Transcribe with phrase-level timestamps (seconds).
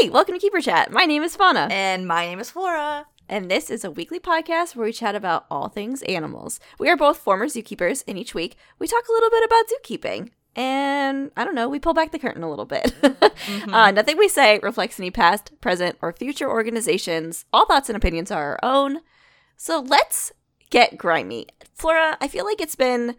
[0.00, 0.90] Hey, welcome to Keeper Chat.
[0.90, 3.06] My name is Fauna, And my name is Flora.
[3.28, 6.60] and this is a weekly podcast where we chat about all things animals.
[6.78, 10.30] We are both former zookeepers, and each week we talk a little bit about zookeeping.
[10.54, 12.94] And I don't know, we pull back the curtain a little bit.
[13.72, 17.46] uh, nothing we say reflects any past, present, or future organizations.
[17.52, 19.00] All thoughts and opinions are our own.
[19.56, 20.32] So let's
[20.70, 21.46] get grimy.
[21.74, 23.16] Flora, I feel like it's been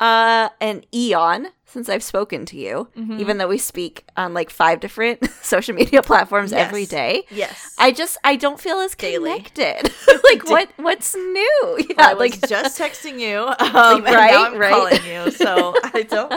[0.00, 4.80] uh, an eon since I've spoken to you, even though we speak on like five
[4.80, 6.88] different social media platforms every Yes.
[6.88, 7.22] day.
[7.30, 7.74] Yes.
[7.78, 9.82] I just I don't feel as connected.
[10.30, 11.78] like what what's new?
[11.90, 13.38] Yeah, I was like just texting you.
[13.66, 14.72] Um, Right, right.
[14.72, 15.30] calling you.
[15.32, 16.30] So I don't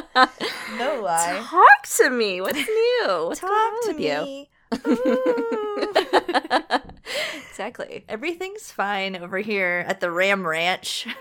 [0.78, 1.41] know why.
[1.50, 2.41] talk to me.
[2.41, 3.26] What's new?
[3.28, 3.50] What's Talk
[3.84, 4.46] to with you?
[7.50, 8.06] exactly.
[8.08, 11.08] Everything's fine over here at the Ram Ranch.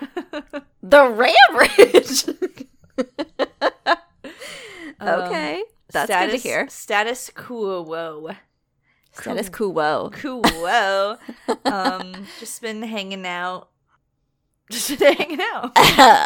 [0.82, 2.24] The Ram Ridge.
[5.02, 6.68] Um, okay, that's good to hear.
[6.68, 8.28] Status quo.
[9.12, 10.10] Status quo.
[10.12, 11.16] Quo.
[11.64, 13.70] um, just been hanging out.
[14.70, 15.72] Just been hanging out.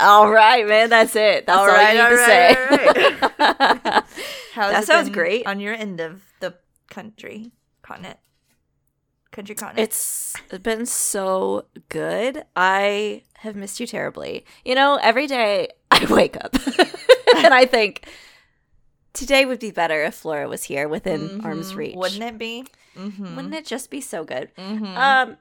[0.02, 0.90] all right, man.
[0.90, 1.46] That's it.
[1.46, 2.56] That's all, All right, you need all to right,
[3.36, 3.44] say.
[4.54, 5.46] How's That it sounds great.
[5.46, 6.56] on your end of the
[6.90, 8.18] country continent.
[9.32, 9.88] Country continent.
[9.88, 12.44] It's been so good.
[12.54, 14.44] I have missed you terribly.
[14.64, 16.54] You know, every day I wake up
[17.36, 18.06] and I think
[19.12, 21.76] today would be better if Flora was here within arm's Mhm.
[21.76, 21.96] reach.
[21.96, 22.64] Wouldn't it be?
[22.96, 23.36] Mm-hmm.
[23.36, 24.50] Wouldn't it just be so good?
[24.56, 24.96] Mm-hmm.
[24.96, 25.36] Um,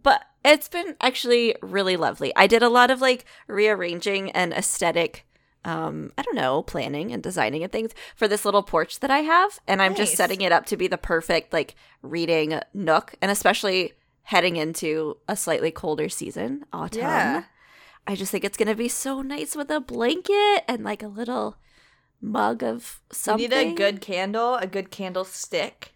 [0.00, 2.32] but it's been actually really lovely.
[2.36, 5.26] I did a lot of like rearranging and aesthetic,
[5.64, 9.20] um, I don't know, planning and designing and things for this little porch that I
[9.20, 13.30] have, and I'm just setting it up to be the perfect like reading nook, and
[13.30, 13.92] especially
[14.24, 17.00] heading into a slightly colder season, autumn.
[17.02, 17.44] Yeah.
[18.06, 21.56] I just think it's gonna be so nice with a blanket and like a little
[22.20, 23.50] mug of you something.
[23.50, 25.92] need a good candle, a good candlestick.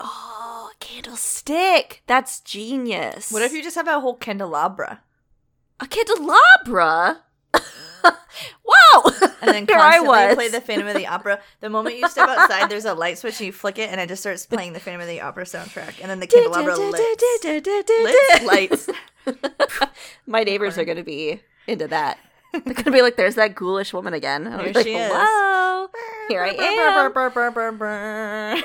[0.00, 2.02] oh candlestick.
[2.06, 3.30] That's genius.
[3.30, 5.02] What if you just have a whole candelabra
[5.80, 7.22] a candelabra?
[8.64, 9.12] wow!
[9.40, 10.34] and then Here I was.
[10.34, 11.40] play the Phantom of the Opera?
[11.60, 14.08] The moment you step outside, there's a light switch and you flick it, and it
[14.08, 16.76] just starts playing the Phantom of the Opera soundtrack, and then the candelabra
[18.46, 18.88] lights.
[20.26, 22.18] My neighbors are going to be into that.
[22.52, 25.10] They're going to be like, "There's that ghoulish woman again." I'll Here like, she is.
[25.12, 25.88] Hello.
[26.28, 26.60] Here I am.
[26.60, 27.12] am.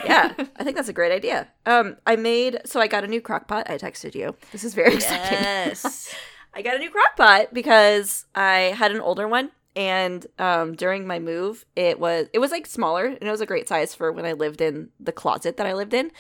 [0.06, 1.48] Yeah, I think that's a great idea.
[1.66, 3.70] Um, I made so I got a new crock pot.
[3.70, 4.36] I texted you.
[4.52, 5.40] This is very exciting.
[5.40, 6.14] Yes.
[6.54, 11.08] I got a new crock pot because I had an older one and um during
[11.08, 14.12] my move it was it was like smaller and it was a great size for
[14.12, 16.12] when I lived in the closet that I lived in.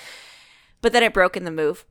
[0.81, 1.85] But then it broke in the move.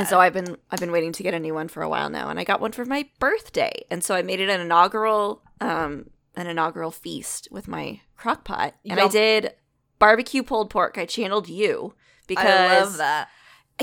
[0.00, 2.08] And so I've been I've been waiting to get a new one for a while
[2.10, 3.84] now and I got one for my birthday.
[3.90, 8.74] And so I made it an inaugural um an inaugural feast with my crock pot.
[8.88, 9.54] And I did
[9.98, 10.96] barbecue pulled pork.
[10.96, 11.94] I channeled you
[12.26, 13.28] because I love that.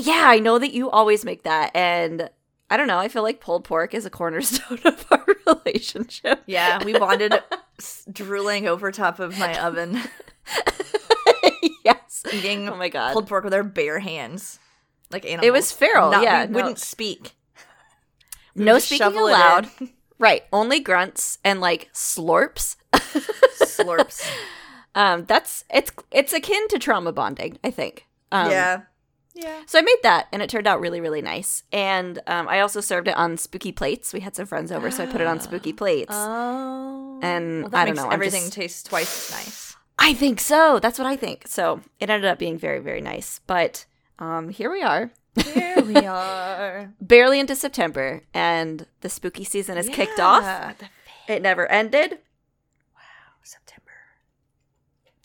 [0.00, 1.70] yeah, I know that you always make that.
[1.76, 2.28] And
[2.70, 2.98] I don't know.
[2.98, 6.42] I feel like pulled pork is a cornerstone of our relationship.
[6.46, 7.32] Yeah, we bonded
[8.12, 9.98] drooling over top of my oven,
[11.84, 12.22] yes.
[12.32, 13.12] eating Oh my God.
[13.12, 14.58] pulled pork with our bare hands,
[15.10, 15.46] like animals.
[15.46, 16.10] It was feral.
[16.10, 16.44] Not- yeah.
[16.46, 17.32] we no- wouldn't speak.
[18.54, 19.36] We no speaking shovel it in.
[19.36, 19.68] aloud.
[20.18, 20.42] Right.
[20.52, 22.74] Only grunts and like slurps.
[22.92, 24.28] Slurps.
[24.94, 28.06] Um, that's it's it's akin to trauma bonding, I think.
[28.32, 28.80] Um, yeah.
[29.34, 29.62] Yeah.
[29.66, 31.62] So I made that, and it turned out really, really nice.
[31.72, 34.12] And um, I also served it on spooky plates.
[34.12, 36.12] We had some friends over, so I put it on spooky plates.
[36.12, 37.20] Oh.
[37.22, 39.76] And Well, I don't know, Everything just- tastes twice as nice.
[40.00, 40.78] I think so.
[40.80, 41.46] That's what I think.
[41.48, 43.40] So it ended up being very, very nice.
[43.46, 43.84] But
[44.20, 45.10] um, here we are,
[45.44, 46.92] Here we are.
[47.00, 50.74] barely into September, and the spooky season is kicked off.
[51.28, 52.18] It never ended.
[53.42, 53.92] September.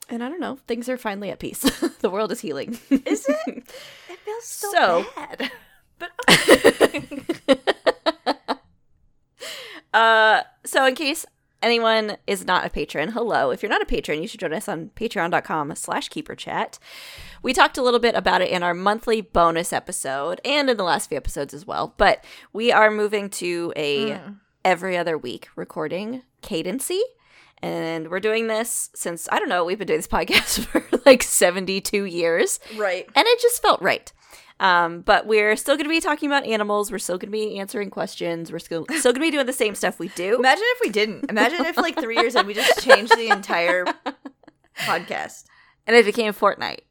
[0.10, 1.62] And I don't know, things are finally at peace.
[2.02, 2.78] the world is healing.
[2.90, 3.38] Is it?
[4.10, 5.52] It feels so, So- bad.
[6.00, 6.12] But
[9.94, 11.26] uh, so in case
[11.62, 13.52] anyone is not a patron, hello.
[13.52, 16.80] If you're not a patron, you should join us on patreon.com slash keeperchat.
[17.42, 20.84] We talked a little bit about it in our monthly bonus episode and in the
[20.84, 21.94] last few episodes as well.
[21.98, 24.20] But we are moving to a
[24.66, 27.02] every other week recording cadency.
[27.64, 31.24] And we're doing this since, I don't know, we've been doing this podcast for like
[31.24, 32.60] 72 years.
[32.78, 33.08] right.
[33.16, 34.12] and it just felt right.
[34.60, 36.92] Um, but we're still going to be talking about animals.
[36.92, 38.52] We're still going to be answering questions.
[38.52, 40.38] We're still still going to be doing the same stuff we do.
[40.38, 41.30] Imagine if we didn't.
[41.30, 43.86] Imagine if like three years in we just changed the entire
[44.80, 45.46] podcast.
[45.88, 46.82] And it became Fortnite.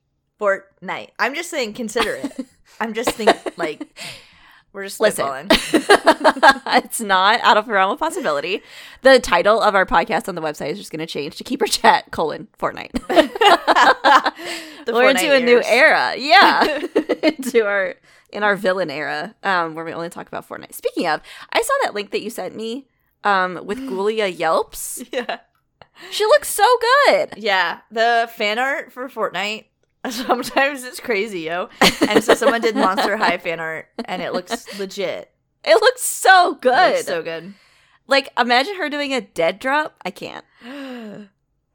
[0.40, 1.10] Fortnite.
[1.18, 2.46] I'm just saying, consider it.
[2.80, 3.98] I'm just thinking, like,
[4.72, 5.48] We're just Listen.
[5.50, 8.62] it's not out of the realm of possibility.
[9.02, 11.66] The title of our podcast on the website is just going to change to Keeper
[11.66, 12.92] Chat colon Fortnite.
[14.86, 16.14] We're Fortnite into a new era.
[16.16, 16.80] Yeah.
[17.22, 17.96] into our
[18.32, 20.74] in our villain era, um, where we only talk about Fortnite.
[20.74, 21.20] Speaking of,
[21.52, 22.86] I saw that link that you sent me
[23.24, 25.04] um, with Ghoulia Yelps.
[25.12, 25.40] Yeah.
[26.10, 26.64] She looks so
[27.06, 27.34] good.
[27.36, 27.80] Yeah.
[27.90, 29.66] The fan art for Fortnite.
[30.10, 31.68] Sometimes it's crazy, yo.
[32.08, 35.30] And so someone did Monster High fan art, and it looks legit.
[35.64, 36.94] It looks so It good.
[36.96, 37.54] looks so good.
[38.08, 39.94] like imagine her doing a dead drop.
[40.04, 40.44] I can't.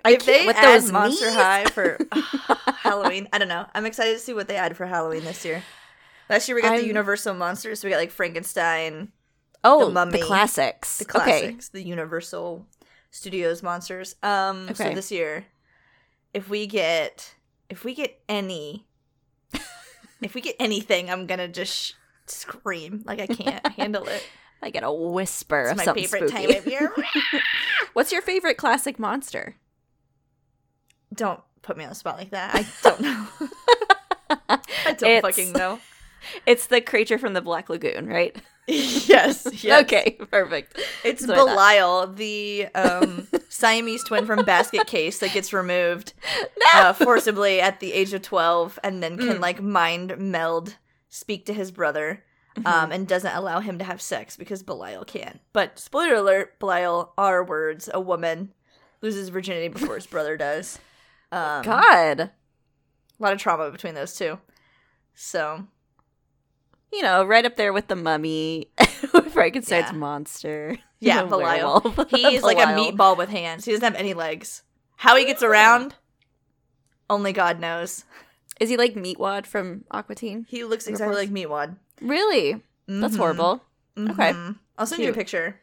[0.06, 1.36] I if can't they with those Monster knees.
[1.36, 1.98] High for
[2.80, 3.66] Halloween, I don't know.
[3.74, 5.64] I'm excited to see what they add for Halloween this year.
[6.30, 7.80] Last year we got I'm- the Universal monsters.
[7.80, 9.12] So we got like Frankenstein,
[9.64, 10.98] Oh, The the, classics.
[11.00, 11.14] the Okay.
[11.42, 12.66] classics, the Universal
[13.12, 14.16] Studios monsters.
[14.22, 14.94] Um, so Okay.
[14.94, 15.46] this year,
[16.34, 17.34] if we get
[17.70, 18.86] if we get any,
[20.22, 21.94] if we get anything, I'm gonna just sh-
[22.28, 24.24] scream like I can't handle it.
[24.62, 26.48] I get a whisper It's of my something favorite spooky.
[26.48, 26.92] time of year.
[27.94, 29.56] What's your favorite classic monster?
[31.14, 32.54] don't put me on the spot like that.
[32.54, 33.28] I don't know.
[34.50, 35.80] I don't It's- fucking know.
[36.46, 38.36] It's the creature from the Black Lagoon, right?
[38.68, 39.84] yes, yes.
[39.84, 40.78] Okay, perfect.
[41.04, 42.08] It's That's what I thought.
[42.08, 46.14] Belial, the um, Siamese twin from Basket Case that gets removed
[46.74, 46.80] No!
[46.82, 49.40] uh, forcibly at the age of 12 and then can Mm.
[49.40, 50.78] like mind meld,
[51.10, 52.24] speak to his brother,
[52.56, 52.66] Mm-hmm.
[52.68, 55.40] um, and doesn't allow him to have sex because Belial can.
[55.54, 58.52] But spoiler alert, Belial, our words, a woman
[59.02, 60.80] loses virginity before his brother does.
[61.32, 62.32] Um, God, A
[63.20, 64.40] lot of trauma between those two.
[65.14, 65.68] So,
[66.92, 68.70] you know, right up there with the mummy,
[69.32, 69.98] Frankenstein's Yeah.
[69.98, 70.78] monster.
[71.00, 71.82] yeah, the Belial.
[71.82, 72.10] werewolf.
[72.10, 73.66] He's like a meatball with hands.
[73.66, 74.64] He doesn't have any legs.
[74.98, 75.96] How he gets around,
[77.10, 78.04] only God knows.
[78.60, 80.46] Is he like Meatwad from Aqua Teen?
[80.50, 81.78] He looks exactly like Meatwad.
[82.02, 82.62] Really?
[82.88, 83.18] That's Mhm.
[83.18, 83.64] horrible.
[83.98, 84.32] Okay.
[84.34, 84.58] Mhm.
[84.78, 85.60] I'll send you a picture.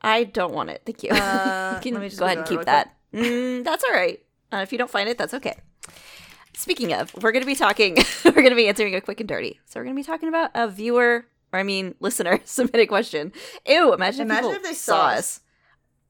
[0.00, 0.82] I don't want it.
[0.86, 1.10] Thank you.
[1.10, 2.94] Uh, you can let me just go ahead and keep that.
[3.12, 4.20] Mm, that's all right.
[4.52, 5.56] Uh, if you don't find it, that's okay.
[6.56, 9.28] Speaking of, we're going to be talking, we're going to be answering a quick and
[9.28, 9.60] dirty.
[9.66, 13.32] So we're going to be talking about a viewer, or I mean, listener submitted question.
[13.66, 15.18] Ew, imagine, Imagine if, if they saw us.
[15.18, 15.40] us.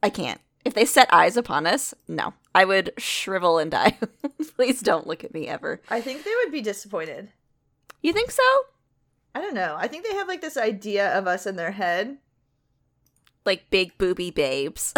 [0.03, 0.41] I can't.
[0.65, 2.35] If they set eyes upon us, no.
[2.55, 3.99] I would shrivel and die.
[4.57, 5.81] Please don't look at me ever.
[5.91, 7.31] I think they would be disappointed.
[8.03, 8.43] You think so?
[9.35, 9.77] I don't know.
[9.79, 12.19] I think they have like this idea of us in their head.
[13.45, 14.95] Like big booby babes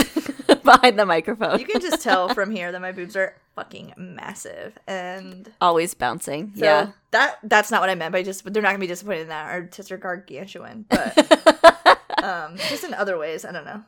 [0.63, 1.59] behind the microphone.
[1.59, 6.53] You can just tell from here that my boobs are fucking massive, and Always bouncing.
[6.55, 6.91] so yeah.
[7.11, 8.13] that that's not what I meant.
[8.13, 9.51] By just, but they're not gonna be disappointed in that.
[9.51, 11.17] Our tits are gargantuan, but
[12.23, 13.45] um, just in other ways.
[13.45, 13.83] I don't know.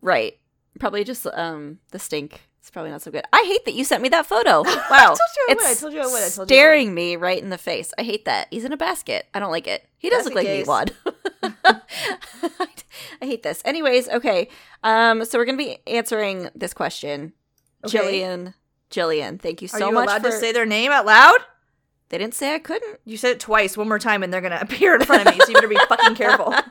[0.00, 0.38] Right.
[0.78, 2.40] Probably just um the stink.
[2.60, 3.24] It's probably not so good.
[3.32, 4.62] I hate that you sent me that photo.
[4.64, 4.82] Wow.
[4.90, 5.58] I told you I would.
[5.58, 6.14] it's I told you I would.
[6.22, 6.48] I told you would.
[6.48, 7.92] staring me right in the face.
[7.98, 8.48] I hate that.
[8.50, 9.26] He's in a basket.
[9.34, 9.88] I don't like it.
[9.98, 10.92] He does look like Basket Meatwad.
[13.22, 13.62] I hate this.
[13.64, 14.48] Anyways, okay.
[14.82, 17.32] Um, so we're gonna be answering this question.
[17.84, 17.98] Okay.
[17.98, 18.54] Jillian.
[18.96, 21.38] Jillian, thank you so Are you much allowed for to say their name out loud?
[22.08, 23.00] They didn't say I couldn't.
[23.04, 25.40] You said it twice, one more time, and they're gonna appear in front of me.
[25.40, 26.52] So you better be fucking careful.
[26.52, 26.62] ah,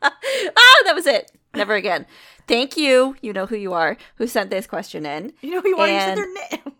[0.84, 1.30] that was it.
[1.54, 2.06] Never again.
[2.46, 3.16] Thank you.
[3.22, 3.96] You know who you are.
[4.16, 5.32] Who sent this question in?
[5.40, 6.74] You know who you want to And- say their name.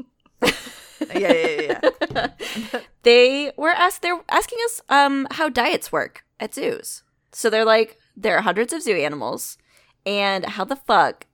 [1.20, 1.78] yeah, yeah,
[2.12, 2.28] yeah,
[2.72, 2.80] yeah.
[3.02, 7.02] they were asked they're asking us um how diets work at zoos.
[7.32, 9.56] So they're like there are hundreds of zoo animals
[10.04, 11.26] and how the fuck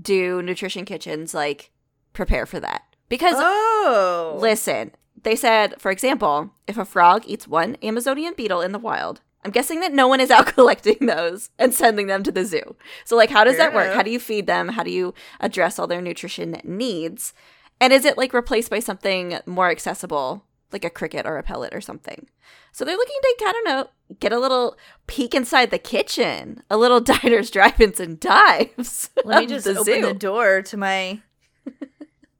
[0.00, 1.70] do nutrition kitchens like
[2.16, 2.82] prepare for that?
[3.08, 4.90] Because Oh, listen,
[5.22, 9.52] they said for example, if a frog eats one Amazonian beetle in the wild, I'm
[9.52, 12.74] guessing that no one is out collecting those and sending them to the zoo.
[13.04, 13.94] So like how does that work?
[13.94, 14.70] How do you feed them?
[14.70, 17.32] How do you address all their nutrition needs?
[17.80, 21.74] And is it like replaced by something more accessible, like a cricket or a pellet
[21.74, 22.26] or something?
[22.72, 23.88] So they're looking to, I don't know,
[24.20, 29.10] get a little peek inside the kitchen, a little diners, drive-ins, and dives.
[29.24, 30.02] Let me just the open zoo.
[30.02, 31.20] the door to my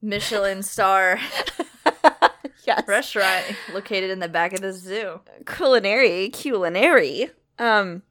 [0.01, 1.19] Michelin star
[2.65, 2.87] yes.
[2.87, 5.21] restaurant located in the back of the zoo.
[5.45, 7.31] culinary, culinary.
[7.59, 8.03] Um,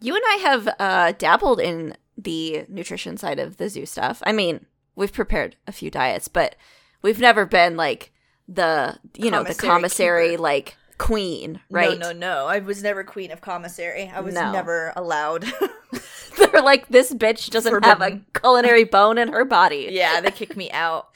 [0.00, 4.22] you and I have uh, dabbled in the nutrition side of the zoo stuff.
[4.24, 6.56] I mean, we've prepared a few diets, but
[7.02, 8.12] we've never been like
[8.48, 10.42] the you know the Commissary commissary keeper.
[10.42, 11.98] like queen, right?
[11.98, 12.46] No, no, no.
[12.46, 14.10] I was never queen of commissary.
[14.14, 14.52] I was No.
[14.52, 15.44] never allowed.
[16.36, 19.88] They're like this bitch doesn't have a culinary bone in her body.
[19.92, 21.08] yeah, they kicked me out.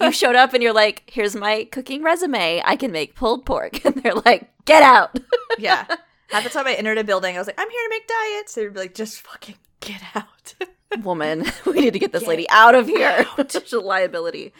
[0.00, 2.60] You showed up and you're like, "Here's my cooking resume.
[2.64, 5.18] I can make pulled pork," and they're like, "Get out."
[5.58, 5.84] Yeah.
[6.30, 8.54] Half the time I entered a building, I was like, I'm here to make diets.
[8.54, 10.54] They'd be like, just fucking get out.
[11.02, 14.52] woman we need to get this Get lady out of here Such a liability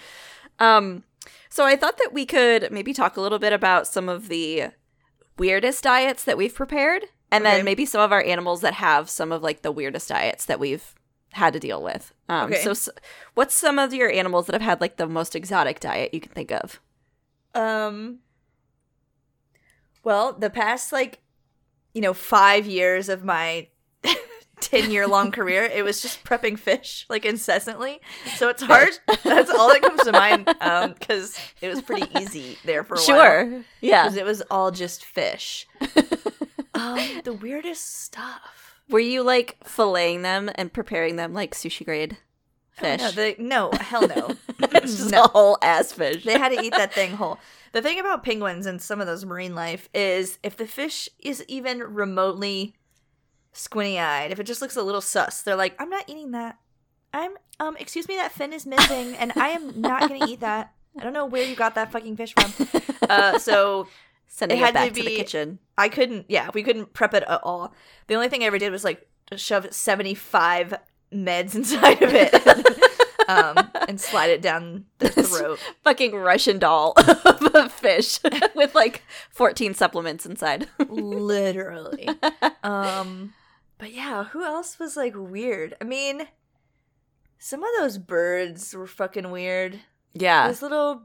[0.59, 1.05] um
[1.49, 4.65] so i thought that we could maybe talk a little bit about some of the
[5.39, 9.33] weirdest diets that we've prepared, and then maybe some of our animals that have some
[9.33, 10.95] of like the weirdest diets that we've
[11.33, 12.13] had to deal with.
[12.29, 12.63] Um, Okay.
[12.63, 12.89] So, s
[13.35, 16.33] what's some of your animals that have had like the most exotic diet you can
[16.33, 16.81] think of?
[17.55, 18.19] Um.
[20.05, 21.21] Well, the past like,
[21.95, 23.69] you know, five years of my
[24.73, 28.01] ten year long career, it was just prepping fish like incessantly.
[28.37, 28.91] So it's hard.
[29.23, 30.49] That's all that comes to mind.
[30.61, 33.05] Um, because it was pretty easy there for a while.
[33.07, 33.65] Sure.
[33.81, 34.05] Yeah.
[34.05, 35.67] Because it was all just fish.
[36.75, 38.81] um, the weirdest stuff.
[38.89, 42.17] Were you like filleting them and preparing them like sushi grade
[42.71, 43.01] fish?
[43.01, 44.35] No, the, no, hell no.
[44.61, 45.25] it's just No.
[45.25, 46.25] a whole ass fish.
[46.25, 47.39] they had to eat that thing whole.
[47.73, 51.45] The thing about penguins and some of those marine life is if the fish is
[51.49, 52.75] even remotely
[53.53, 56.59] squinty eyed, if it just looks a little sus, they're like, I'm not eating that.
[57.15, 60.73] I'm um excuse me, that fin is missing and I am not gonna eat that.
[60.99, 62.69] I don't know where you got that fucking fish from.
[63.09, 63.87] Uh so
[64.27, 65.59] Sending it it, had to back to, the kitchen.
[65.77, 67.75] I couldn't yeah, we couldn't prep it at all.
[68.07, 69.07] The only thing I ever did was like
[69.37, 70.75] shove seventy five
[71.13, 72.35] meds inside of it.
[73.29, 75.59] um, and slide it down the throat.
[75.85, 78.19] Fucking Russian doll of a fish
[78.55, 80.67] with like 14 supplements inside.
[80.89, 82.09] literally
[82.65, 83.33] um
[83.83, 86.29] but yeah who else was like weird i mean
[87.39, 89.81] some of those birds were fucking weird
[90.15, 90.47] yeah.
[90.47, 91.03] this little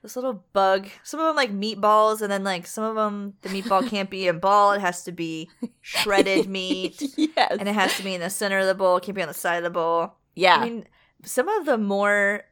[0.00, 3.50] this little bug some of them like meatballs and then like some of them the
[3.50, 5.50] meatball can't be a ball it has to be
[5.82, 7.56] shredded meat yes.
[7.60, 9.28] and it has to be in the center of the bowl it can't be on
[9.28, 10.56] the side of the bowl yeah.
[10.56, 10.86] i mean
[11.26, 12.44] some of the more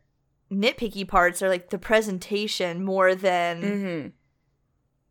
[0.52, 4.08] nitpicky parts are like the presentation more than hmm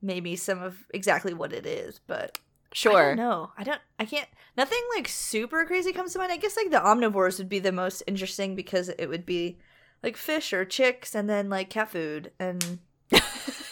[0.02, 2.38] maybe some of exactly what it is but
[2.76, 3.16] Sure.
[3.16, 3.80] No, I don't.
[3.98, 4.28] I can't.
[4.58, 6.32] Nothing like super crazy comes to mind.
[6.32, 9.58] I guess like the omnivores would be the most interesting because it would be
[10.04, 12.80] like fish or chicks, and then like cat food and
[13.12, 13.24] like,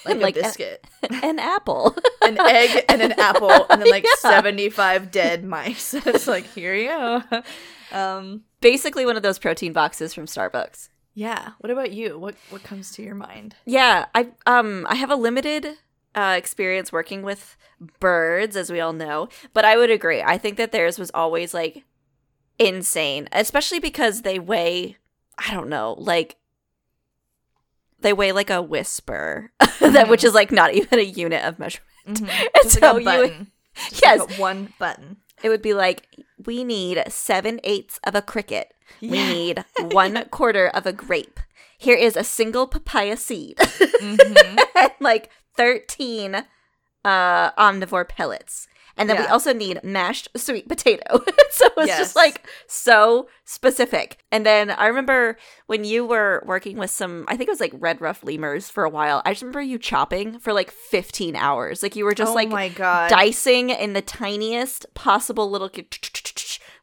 [0.22, 0.86] Like a a- biscuit,
[1.24, 1.96] An apple.
[2.22, 4.30] an egg, and an apple, and then like Yeah.
[4.30, 5.94] seventy-five dead mice.
[5.94, 7.24] it's like here you go.
[7.92, 8.44] Um.
[8.62, 10.88] Basically one of those protein boxes from Starbucks.
[11.14, 11.50] Yeah.
[11.60, 12.18] What about you?
[12.18, 13.56] What What comes to your mind?
[13.66, 15.68] Yeah, I um I have a limited
[16.16, 17.56] uh, experience working with
[18.00, 20.22] birds, as we all know, but I would agree.
[20.22, 21.84] I think that theirs was always like
[22.60, 24.98] insane, especially because they weigh.
[25.38, 26.36] I don't know, like
[28.02, 31.88] they weigh like a whisper, that which is like not even a unit of measurement.
[32.06, 32.48] Mhm.
[32.62, 33.48] And so like a you-
[34.04, 34.20] Yes.
[34.20, 35.18] like a one button.
[35.42, 36.06] It would be like
[36.46, 38.74] we need seven eighths of a cricket.
[39.02, 41.40] We need one quarter of a grape.
[41.78, 43.56] Here is a single papaya seed.
[44.02, 44.60] Mhm.
[44.76, 46.44] and like 13
[47.06, 51.04] uh omnivore pellets and then we also need mashed sweet potato
[51.52, 51.98] so it's Yes.
[51.98, 57.36] just like so specific and then i remember when you were working with some i
[57.36, 60.40] think it was like red ruff lemurs for a while i just remember you chopping
[60.40, 63.10] for like 15 hours like you were just oh like my god.
[63.10, 65.70] dicing in the tiniest possible little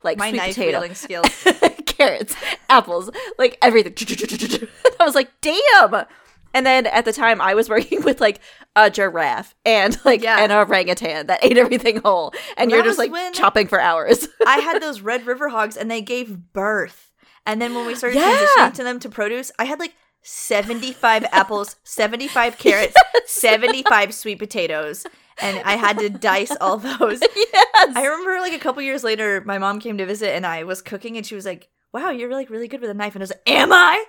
[0.03, 1.47] like my sweet potato skills.
[1.87, 2.35] carrots,
[2.71, 3.93] apples, like everything.
[5.01, 6.07] I was like, damn.
[6.53, 8.41] And then at the time, I was working with like
[8.77, 10.43] a giraffe and like Yeah.
[10.45, 14.27] an orangutan that ate everything whole, and That you're just like chopping for hours.
[14.47, 17.13] I had those red river hogs and they gave birth.
[17.47, 18.47] And then when we started Yeah.
[18.57, 22.95] transitioning to them to produce, I had like 75 apples, 75 carrots,
[23.27, 25.07] 75 sweet potatoes.
[25.43, 27.21] And I had to dice all those.
[27.35, 27.93] yes.
[27.97, 30.83] I remember like a couple years later, my mom came to visit and I was
[30.83, 33.15] cooking and she was like, Wow, you're like really good with a knife.
[33.15, 34.05] And I was like, Am I?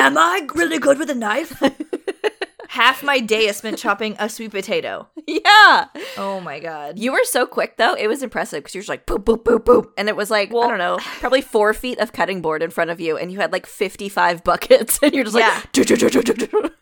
[0.00, 1.60] Am I really good with a knife?
[2.68, 5.06] Half my day is spent chopping a sweet potato.
[5.26, 5.88] yeah.
[6.16, 6.98] Oh my god.
[6.98, 9.44] You were so quick though; it was impressive because you were just like boop boop
[9.44, 12.62] boop boop, and it was like I don't know, probably four feet of cutting board
[12.62, 15.62] in front of you, and you had like fifty-five buckets, and you're just Yeah.
[15.74, 16.72] like.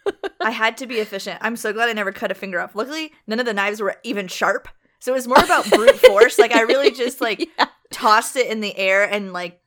[0.41, 1.39] I had to be efficient.
[1.41, 2.77] I'm so glad I never cut a finger off.
[2.77, 4.69] Luckily, none of the knives were even sharp.
[5.01, 6.39] So it was more about brute force.
[6.39, 7.67] Like I really just like Yeah.
[7.91, 9.61] tossed it in the air and like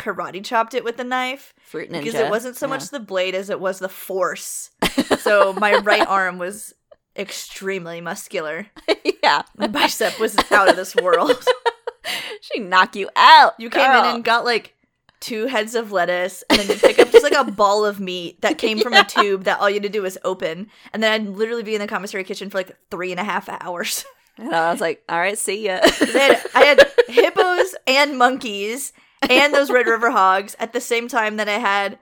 [0.00, 1.98] karate chopped it with a knife Fruit ninja.
[2.04, 2.70] because it wasn't so Yeah.
[2.70, 4.70] much the blade as it was the force.
[5.18, 6.74] so my right arm was
[7.16, 8.66] extremely muscular.
[9.22, 9.42] yeah.
[9.56, 11.44] My bicep was out of this world.
[12.40, 13.52] She knock you out.
[13.58, 14.04] You came girl.
[14.08, 14.74] in and got like
[15.20, 18.40] two heads of lettuce, and then you pick up just like a ball of meat
[18.40, 21.12] that came from a tube that all you had to do was open, and then
[21.12, 24.04] I'd literally be in the commissary kitchen for like three and a half hours.
[24.38, 25.80] And I was like, all right, see ya.
[25.82, 28.94] I had, I had hippos and monkeys
[29.28, 31.98] and those red river hogs at the same time that I had,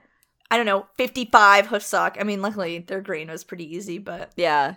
[0.49, 2.17] I don't know, 55 hoofstock.
[2.19, 4.75] I mean, luckily their grain was pretty easy, but yeah.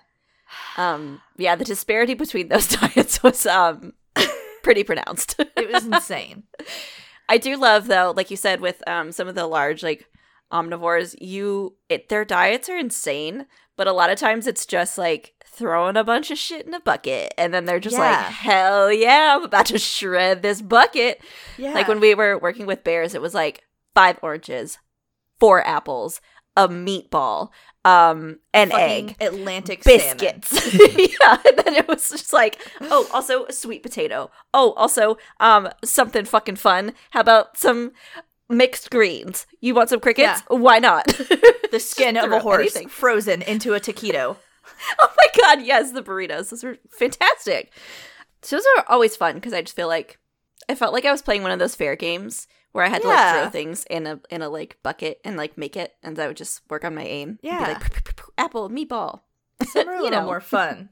[0.76, 3.94] Um, yeah, the disparity between those diets was um
[4.62, 5.36] pretty pronounced.
[5.38, 6.44] it was insane.
[7.28, 10.06] I do love though, like you said, with um some of the large like
[10.52, 15.34] omnivores, you it, their diets are insane, but a lot of times it's just like
[15.44, 19.36] throwing a bunch of shit in a bucket and then they're just like hell yeah,
[19.36, 21.20] I'm about to shred this bucket.
[21.58, 21.74] Yeah.
[21.74, 24.78] Like when we were working with bears, it was like five oranges,
[25.38, 26.20] four apples,
[26.56, 27.50] a meatball,
[27.84, 30.52] um, an Fucking egg, Atlantic biscuits.
[30.74, 34.30] yeah, and then it was just like, oh, also a sweet potato.
[34.54, 36.92] Oh, also um something fucking fun.
[37.10, 37.92] How about some
[38.52, 39.46] mixed greens?
[39.60, 40.42] You want some crickets?
[40.48, 41.06] Why not?
[41.72, 42.88] The skin of a horse anything.
[42.88, 44.36] frozen into a taquito.
[45.00, 46.50] oh my god, yes, the burritos.
[46.50, 47.72] Those were fantastic.
[48.42, 50.18] So those are always fun because I just feel like
[50.68, 53.08] I felt like I was playing one of those fair games where I had to
[53.08, 56.26] like throw things in a in a like bucket and like make it, and I
[56.26, 57.38] would just work on my aim.
[57.42, 57.60] Yeah.
[57.60, 59.20] like, "Poo, poo, poo, poo, apple, meatball.
[59.74, 60.26] Are You know.
[60.26, 60.90] more fun.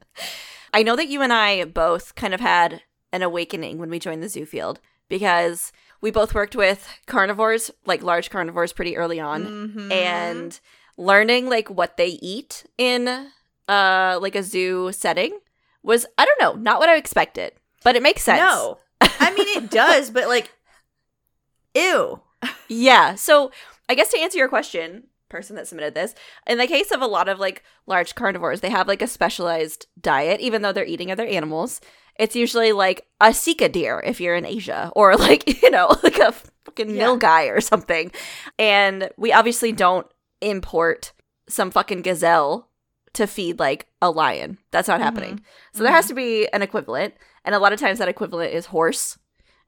[0.73, 2.81] I know that you and I both kind of had
[3.12, 8.02] an awakening when we joined the zoo field because we both worked with carnivores, like
[8.02, 9.92] large carnivores, pretty early on, Mhm.
[9.92, 10.61] and
[10.97, 13.28] learning like what they eat in
[13.69, 15.38] uh like a zoo setting
[15.83, 17.52] was I don't know, not what I expected,
[17.85, 18.40] but it makes sense.
[18.40, 20.50] no, I mean it does, but like,
[21.75, 22.21] ew.
[22.69, 23.14] Yeah.
[23.14, 23.50] So
[23.88, 26.14] I guess to answer your question, person that submitted this,
[26.47, 29.87] in the case of a lot of like large carnivores, they have like a specialized
[30.00, 31.80] diet, even though they're eating other animals.
[32.20, 36.18] It's usually like a sika deer if you're in Asia, or like, you know, like
[36.18, 36.32] a
[36.66, 37.06] fucking Yeah.
[37.06, 38.12] nilgai or something.
[38.58, 40.06] And we obviously don't
[40.40, 41.12] import
[41.48, 42.68] some fucking gazelle
[43.14, 44.58] to feed like a lion.
[44.70, 45.40] That's not happening.
[45.74, 47.14] So there has to be an equivalent.
[47.44, 49.18] And a lot of times that equivalent is horse.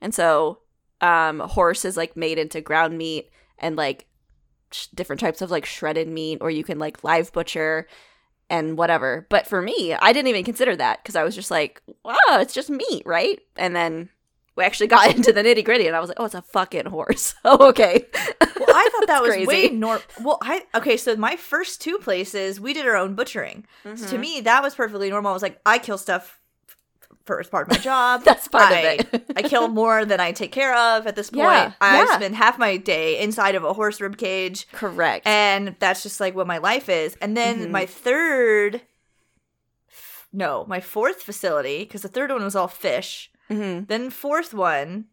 [0.01, 0.59] And so
[1.01, 4.07] um horse is like made into ground meat and like
[4.71, 7.89] sh- different types of like shredded meat or you can like live butcher
[8.53, 9.27] and whatever.
[9.31, 12.53] But for me, I didn't even consider that because I was just like, wow, it's
[12.53, 13.41] just meat, right?
[13.57, 14.11] And then
[14.57, 16.87] we actually got into the nitty gritty and I was like, oh, it's a fucking
[16.87, 17.35] horse.
[17.47, 18.05] oh, okay.
[18.15, 19.47] Well, I thought that was crazy.
[19.47, 20.03] way normal.
[20.23, 20.99] Well, I okay.
[20.99, 23.65] So my first two places, we did our own butchering.
[23.85, 24.07] Mm-hmm.
[24.07, 25.31] to me, that was perfectly normal.
[25.31, 26.39] I was like, I kill stuff
[27.31, 28.23] as part of my job.
[28.25, 29.25] That's part I, of it.
[29.37, 31.45] I kill more than I take care of at this point.
[31.45, 32.17] Yeah, I yeah.
[32.17, 35.27] spend half my day inside of a horse rib cage, Correct.
[35.27, 37.17] and that's just like what my life is.
[37.21, 37.71] And then Mhm.
[37.71, 38.83] my third,
[40.33, 43.31] no, my fourth facility, because the third one was all fish.
[43.51, 43.87] Mhm.
[43.89, 45.07] Then fourth one,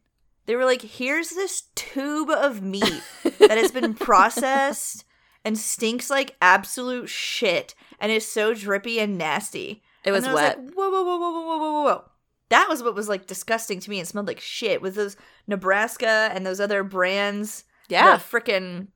[0.46, 3.04] they were like, "Here's this tube of meat
[3.40, 5.04] that has been processed
[5.46, 10.34] and stinks like absolute shit, and is so drippy and nasty." It was and I
[10.36, 10.58] wet.
[10.60, 12.04] like, whoa, whoa, whoa, whoa, whoa, whoa, whoa, whoa.
[12.50, 14.82] That was what was like disgusting to me and smelled like shit.
[14.82, 15.16] With those
[15.48, 18.18] Nebraska and those other brands, yeah.
[18.18, 18.88] the freaking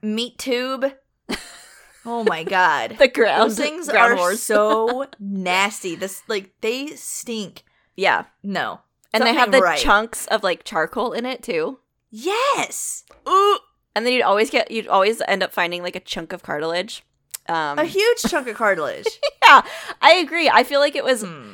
[0.00, 0.86] meat tube.
[2.06, 3.50] oh my god, The ground.
[3.50, 4.40] those things ground are horse.
[4.42, 5.94] so nasty.
[5.96, 7.64] This like they stink.
[7.96, 8.24] yeah.
[8.42, 8.80] No,
[9.12, 9.78] And they have the right.
[9.78, 11.80] chunks of like charcoal in it too.
[12.10, 13.04] Yes.
[13.28, 13.58] Ooh.
[13.96, 17.04] And then you'd always get you'd always end up finding like a chunk of cartilage.
[17.48, 19.06] Um A huge chunk of cartilage.
[19.62, 19.70] Yeah,
[20.02, 20.48] I agree.
[20.48, 21.52] I feel like it was Hmm.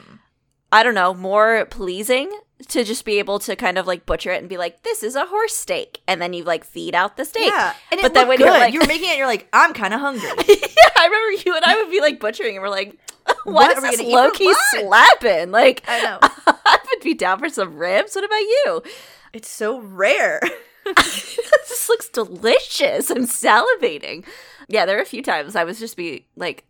[0.73, 2.31] I don't know, more pleasing
[2.69, 5.17] to just be able to kind of like butcher it and be like, this is
[5.17, 6.01] a horse steak.
[6.07, 7.47] And then you like feed out the steak.
[7.51, 10.01] Yeah, and But then when you're like- you're making it, you're like, I'm kind of
[10.01, 10.29] hungry.
[10.49, 12.97] yeah, I remember you and I would be like butchering and we're like,
[13.45, 15.51] What what is are we gonna low key slapping?
[15.51, 18.15] Like, I know I would be down for some ribs.
[18.15, 18.83] What about you?
[19.33, 20.41] it's so rare.
[20.85, 23.11] this looks delicious.
[23.11, 24.25] I'm salivating.
[24.69, 26.65] Yeah, there were a few times I was just be like,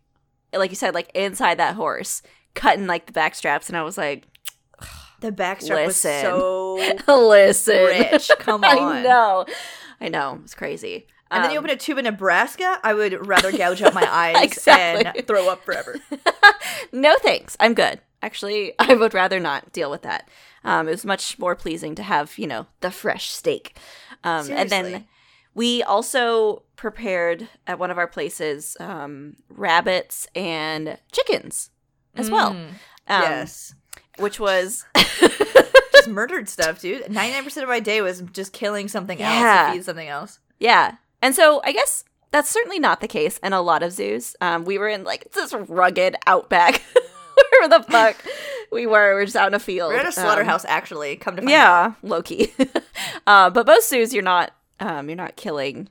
[0.53, 2.21] like you said, like inside that horse,
[2.53, 4.25] cutting like the back straps, and I was like,
[5.21, 6.21] The backstrap was Listen.
[6.21, 6.77] so
[7.27, 8.29] listen, rich.
[8.39, 9.45] Come I know,
[9.99, 11.07] I know, it's crazy.
[11.29, 14.05] And then you Um, open a tube in Nebraska, I would rather gouge out my
[14.11, 15.05] eyes Exactly.
[15.19, 15.95] and throw up forever.
[16.91, 17.55] no thanks.
[17.59, 18.01] I'm good.
[18.21, 20.27] Actually, I would rather not deal with that.
[20.63, 23.77] Um, it was much more pleasing to have, you know, the fresh steak.
[24.23, 25.05] Um, and then.
[25.53, 31.69] We also prepared at one of our places um, rabbits and chickens
[32.15, 32.51] as well.
[32.53, 32.67] Mm,
[33.07, 33.75] Um, yes.
[34.17, 34.85] Which was
[35.93, 37.03] Just murdered stuff, dude.
[37.05, 39.67] 99% of my day was just killing something else Yeah.
[39.67, 40.39] to feed something else.
[40.59, 40.95] Yeah.
[41.21, 44.35] And so I guess that's certainly not the case in a lot of zoos.
[44.41, 46.81] Um, we were in like this rugged outback.
[47.59, 48.15] Where the fuck
[48.71, 49.15] we were.
[49.15, 49.91] We are just out in a field.
[49.91, 51.15] We're at a Um, slaughterhouse, actually.
[51.17, 51.95] Come to find out.
[52.03, 52.51] yeah, lowkey.
[53.27, 54.51] uh, but most zoos, you're not.
[54.81, 55.87] Um, you're not killing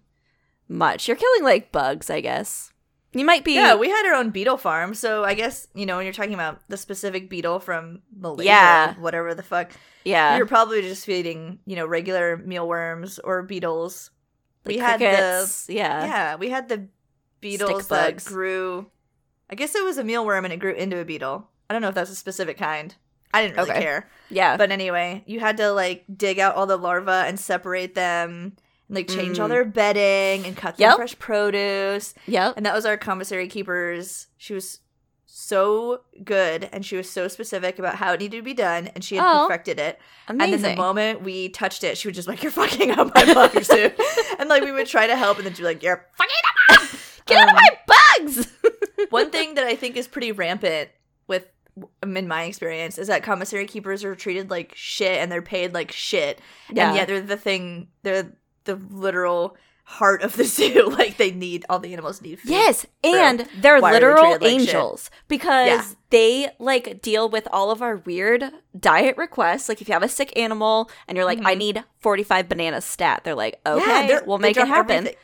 [0.68, 1.08] much.
[1.08, 2.72] You're killing like bugs, I guess.
[3.12, 3.54] You might be.
[3.54, 6.34] Yeah, we had our own beetle farm, so I guess you know when you're talking
[6.34, 8.94] about the specific beetle from Malaysia, Yeah.
[8.98, 9.72] whatever the fuck,
[10.04, 10.36] yeah.
[10.36, 14.10] you're probably just feeding you know regular mealworms or beetles.
[14.64, 16.04] the we had the yeah.
[16.04, 16.86] yeah, we had the
[17.40, 18.90] beetles that grew.
[19.48, 21.48] I guess it was a mealworm and it grew into a beetle.
[21.68, 22.94] I don't know if that's a specific kind.
[23.34, 23.80] I didn't really Okay.
[23.82, 24.56] care, Yeah.
[24.56, 28.54] but anyway, you had to like dig out all the larvae and separate them,
[28.90, 29.50] and like change all Mm.
[29.50, 30.96] their bedding and cut Yep.
[30.96, 32.12] fresh produce.
[32.26, 32.54] Yep.
[32.56, 34.26] And that was our commissary keepers.
[34.36, 34.80] She was
[35.32, 39.04] so good and she was so specific about how it needed to be done and
[39.04, 39.98] she had Oh, perfected it.
[40.28, 40.54] Amazing.
[40.54, 43.32] And then the moment we touched it, she would just like, You're fucking up my
[43.32, 43.94] bugs, dude.
[44.40, 46.34] and like we would try to help and then she'd be like, You're fucking
[46.70, 46.88] up
[47.26, 48.48] Get out of Um, my bugs.
[49.10, 50.90] One thing that I think is pretty rampant
[51.28, 51.46] with
[52.02, 55.72] um, in my experience is that commissary keepers are treated like shit and they're paid
[55.72, 56.40] like shit.
[56.72, 56.88] Yeah.
[56.88, 58.32] And yet they're the thing they're
[58.78, 60.88] the literal heart of the zoo.
[60.90, 62.50] like they need all the animals need food.
[62.50, 64.60] Yes, and they're they literal treated like shit?
[64.68, 65.84] angels because Yeah.
[66.10, 68.44] they like deal with all of our weird
[68.78, 69.68] diet requests.
[69.68, 71.58] Like if you have a sick animal and you're like, I Mhm.
[71.58, 75.08] need 45 bananas stat, they're like, Yeah, okay, they're- we'll make it happen.
[75.08, 75.16] everything.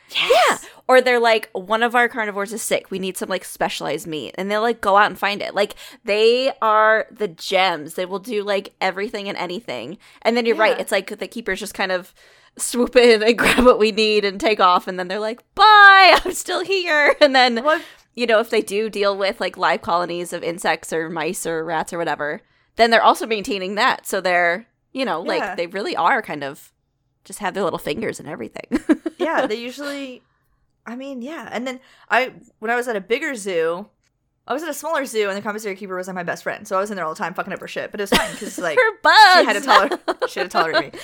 [0.47, 0.57] Yeah.
[0.89, 2.91] Or they're like, one of our carnivores is sick.
[2.91, 4.35] We need some like specialized meat.
[4.37, 5.55] And they'll like go out and find it.
[5.55, 7.93] Like they are the gems.
[7.93, 9.97] They will do like everything and anything.
[10.23, 10.77] And then you're right.
[10.77, 12.13] It's like the keepers just kind of
[12.57, 14.87] swoop in and grab what we need and take off.
[14.87, 17.15] And then they're like, bye, I'm still here.
[17.21, 17.81] And then Well,
[18.15, 21.63] you know, if they do deal with like live colonies of insects or mice or
[21.63, 22.41] rats or whatever,
[22.75, 24.05] then they're also maintaining that.
[24.07, 25.29] So they're, you know, Yeah.
[25.29, 26.71] like they really are kind of
[27.25, 28.79] just have their little fingers and everything.
[29.17, 30.23] yeah, they usually.
[30.85, 31.49] I mean, yeah.
[31.51, 33.87] And then I, when I was at a bigger zoo,
[34.47, 36.65] I was at a smaller zoo, and the commissary keeper was like my best friend.
[36.65, 37.91] So I was in there all the time, fucking up her shit.
[37.91, 39.39] But it was fine because like Her bugs.
[39.39, 40.99] she had to tolerate, she had to tolerate me.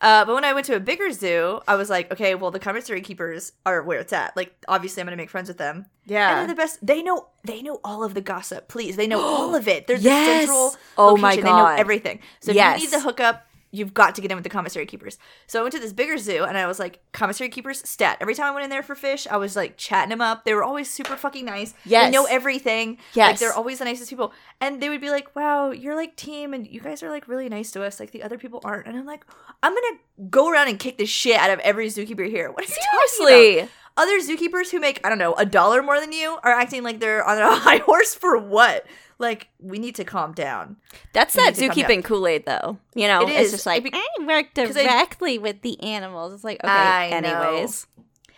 [0.00, 2.58] Uh, but when I went to a bigger zoo, I was like, okay, well, the
[2.60, 4.36] commissary keepers are where it's at.
[4.36, 5.76] Like, obviously, I'm gonna make friends with them.
[5.76, 6.34] And yeah.
[6.36, 6.84] they're the best.
[6.86, 7.28] They know.
[7.44, 8.68] They know all of the gossip.
[8.68, 9.86] Please, they know all of it.
[9.86, 10.42] They're Yes.
[10.42, 10.76] the central.
[10.96, 12.20] Oh my god, They know everything.
[12.40, 12.80] So if Yes.
[12.80, 15.18] you need the hookup, you've got to get in with the commissary keepers.
[15.46, 18.16] So I went to this bigger zoo, and I was like, commissary keepers, stat.
[18.20, 20.44] Every time I went in there for fish, I was like chatting them up.
[20.44, 21.74] They were always super fucking nice.
[21.84, 22.06] Yes.
[22.06, 22.90] They know everything.
[22.92, 23.40] Like Yes.
[23.40, 24.32] they're always the nicest people.
[24.60, 27.48] And they would be like, "Wow, you're like team, and you guys are like really
[27.48, 28.00] nice to us.
[28.00, 29.24] Like the other people aren't." And I'm like,
[29.62, 29.98] "I'm gonna
[30.30, 32.50] go around and kick the shit out of every zookeeper here.
[32.50, 33.68] What are you talking about?" Seriously.
[33.96, 37.00] other zookeepers who make I don't know a dollar more than you are acting like
[37.00, 38.86] they're on a high horse for what?
[39.18, 40.76] Like we need to calm down.
[41.12, 42.78] That's We that need to calm zookeeping Kool Aid, though.
[42.94, 43.50] You know, It it's is.
[43.52, 46.32] just like It be- I work 'cause I- directly with the animals.
[46.34, 47.28] It's like okay, I know.
[47.28, 47.86] anyways.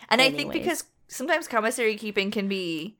[0.09, 2.97] And I think because sometimes commissary keeping can be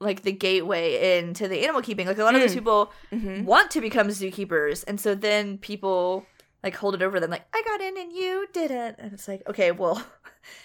[0.00, 2.06] like the gateway into the animal keeping.
[2.06, 2.54] Like a lot of those Mm.
[2.54, 6.26] people hmm want to become zookeepers, and so then people
[6.62, 9.42] like hold it over them, like I got in and you didn't, and it's like
[9.48, 10.02] okay, well.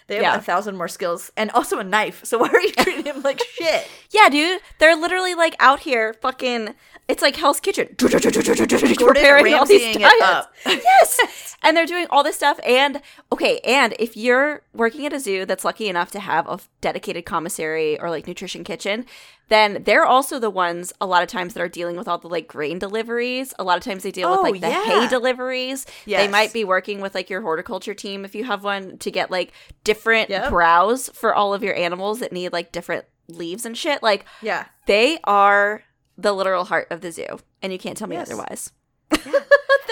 [0.07, 0.35] They have Yeah.
[0.37, 2.25] a thousand more skills and also a knife.
[2.25, 3.87] So why are you treating him like shit?
[4.11, 6.75] Yeah, dude, they're literally like out here, fucking.
[7.07, 10.47] It's like Hell's Kitchen, preparing all these diets.
[10.65, 15.19] yes and they're doing all this stuff and okay and if you're working at a
[15.19, 19.05] zoo that's lucky enough to have a dedicated commissary or like nutrition kitchen
[19.49, 22.27] then they're also the ones a lot of times that are dealing with all the
[22.29, 24.83] like grain deliveries a lot of times they deal Oh, with like the yeah.
[24.83, 28.97] hay deliveries they might be working with like your horticulture team if you have one
[28.99, 29.51] to get like
[29.83, 30.49] different Yep.
[30.49, 34.65] browse for all of your animals that need like different leaves and shit like Yeah.
[34.85, 35.83] they are
[36.17, 38.29] the literal heart of the zoo and you can't tell me Yes.
[38.29, 38.71] otherwise
[39.12, 39.17] Yeah.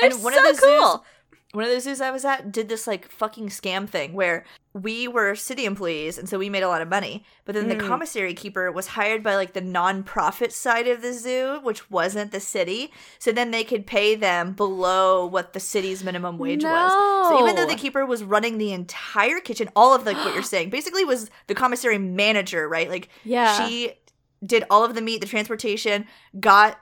[0.01, 1.05] they're And one so of the zoos- cool
[1.53, 5.07] one of the zoos I was at did this like fucking scam thing where we
[5.07, 7.23] were city employees and so we made a lot of money.
[7.45, 7.87] But then the Mm.
[7.87, 12.41] commissary keeper was hired by like the non-profit side of the zoo, which wasn't the
[12.41, 12.91] city.
[13.17, 16.91] So then they could pay them below what the city's minimum wage was.
[17.29, 20.43] So even though the keeper was running the entire kitchen, all of like what you're
[20.43, 22.89] saying, basically was the commissary manager, right?
[22.89, 23.93] Like yeah she
[24.45, 26.05] did all of the meat, the transportation,
[26.39, 26.77] got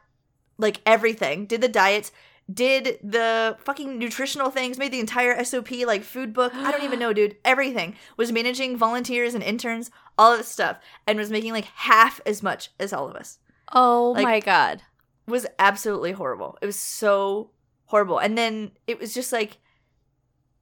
[0.57, 2.11] like everything, did the diets,
[2.53, 6.53] did the fucking nutritional things, made the entire SOP, like food book.
[6.53, 7.37] I don't even know, dude.
[7.43, 10.77] Everything was managing volunteers and interns, all of this stuff,
[11.07, 13.39] and was making like half as much as all of us.
[13.73, 14.83] Oh Like- my god.
[15.27, 16.55] It was absolutely horrible.
[16.61, 17.49] It was so
[17.85, 18.19] horrible.
[18.19, 19.57] And then it was just like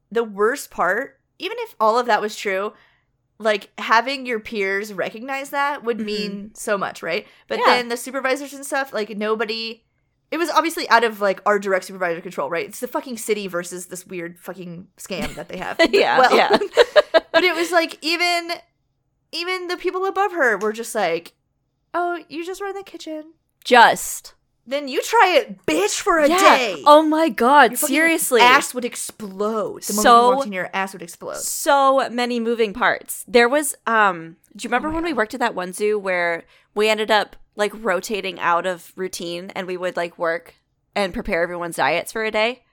[0.10, 2.72] the worst part, even if all of that was true,
[3.40, 6.06] like having your peers recognize that would Mhm.
[6.06, 7.28] mean so much, right?
[7.50, 7.66] But Yeah.
[7.66, 9.84] then the supervisors and stuff, like nobody
[10.34, 12.66] it was obviously out of like our direct supervisor control, right?
[12.66, 15.80] It's the fucking city versus this weird fucking scam that they have.
[15.94, 16.50] Yeah, Well, yeah.
[17.32, 18.50] but it was like even
[19.32, 21.34] even the people above her were just like,
[21.94, 24.34] "Oh, you just run the kitchen." Just.
[24.66, 26.38] Then you try it, bitch, for a yeah.
[26.40, 26.82] day.
[26.88, 28.42] Oh my god, Your seriously.
[28.42, 29.84] ass would explode.
[29.84, 31.36] The moment you in, your ass would explode.
[31.38, 33.24] so many moving parts.
[33.28, 36.44] There was um do you remember Oh when we worked at that one zoo where
[36.74, 40.56] we ended up like rotating out of routine and we would like work
[40.96, 42.64] and prepare everyone's diets for a day?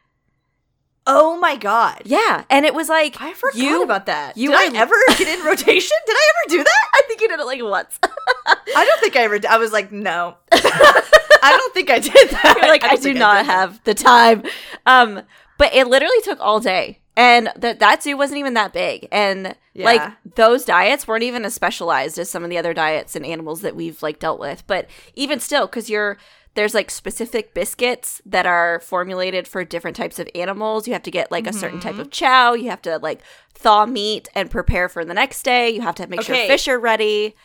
[1.07, 2.03] Oh my god!
[2.05, 4.37] Yeah, and it was like I forgot you about that.
[4.37, 5.97] you Did were- I ever get in rotation?
[6.07, 6.89] Did I ever do that?
[6.95, 7.99] I think you did it like once.
[8.47, 9.41] I don't think I ever.
[9.49, 10.37] I was like, no.
[10.53, 12.57] I don't think I did that.
[12.61, 13.47] You're like, I, don't do not that.
[13.47, 14.43] have the time.
[14.85, 15.23] Um,
[15.57, 17.01] but it literally took all day.
[17.17, 19.09] And that that zoo wasn't even that big.
[19.11, 19.85] And Yeah.
[19.85, 23.61] like those diets weren't even as specialized as some of the other diets and animals
[23.63, 24.67] that we've like dealt with.
[24.67, 26.17] But even still, because you're
[26.55, 30.89] there's like specific biscuits that are formulated for different types of animals.
[30.89, 32.01] You have to get like a certain type Mm-hmm.
[32.01, 32.55] of chow.
[32.55, 33.21] You have to like
[33.55, 35.71] thaw meat and prepare for the next day.
[35.71, 36.35] You have to make Okay.
[36.35, 37.37] sure fish are ready.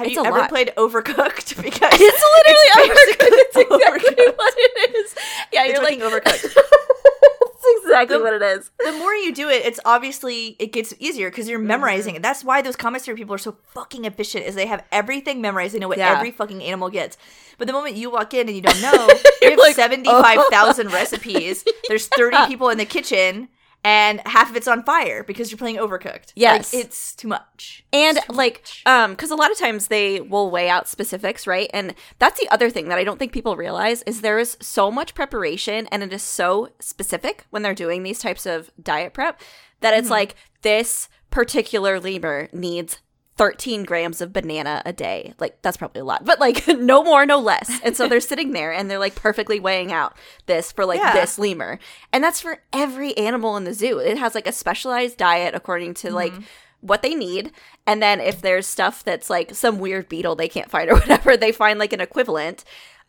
[0.00, 0.48] Have It's you ever lot.
[0.48, 1.56] played Overcooked?
[1.62, 3.38] Because It's literally basically overcooked.
[3.44, 4.36] It's exactly Overcooked.
[4.38, 5.14] what it is.
[5.52, 6.54] Yeah, It's you're like Overcooked.
[6.54, 8.70] That's exactly The- what it is.
[8.78, 11.68] the more you do it, it's obviously it gets easier because you're mm-hmm.
[11.68, 12.22] memorizing it.
[12.22, 14.46] That's why those commissary people are so fucking efficient.
[14.46, 15.74] Is they have everything memorized.
[15.74, 16.16] They know what Yeah.
[16.16, 17.18] every fucking animal gets.
[17.58, 19.06] But the moment you walk in and you don't know,
[19.42, 19.82] you have like, oh.
[19.84, 21.62] seventy five thousand recipes.
[21.88, 22.46] There's thirty Yeah.
[22.46, 23.48] people in the kitchen,
[23.82, 26.32] and half of it's on fire because you're playing Overcooked.
[26.36, 26.74] Yes.
[26.74, 27.84] Like, it's too much.
[27.92, 28.82] and too like much.
[28.86, 32.48] um because a lot of times they will weigh out specifics right and that's the
[32.50, 36.02] other thing that i don't think people realize is there is so much preparation and
[36.02, 39.40] it is so specific when they're doing these types of diet prep
[39.80, 40.12] that it's Mm-hmm.
[40.12, 42.98] like this particular lemur needs
[43.36, 45.32] 13 grams of banana a day.
[45.38, 47.80] Like that's probably a lot but like no more no less.
[47.82, 50.14] And so they're sitting there and they're like perfectly weighing out
[50.46, 51.14] this for like Yeah.
[51.14, 51.78] this lemur.
[52.12, 53.98] And that's for every animal in the zoo.
[53.98, 56.42] It has like a specialized diet according to like Mm-hmm.
[56.82, 57.50] what they need.
[57.86, 61.36] And then if there's stuff that's like some weird beetle they can't find or whatever
[61.36, 62.64] they find like an equivalent.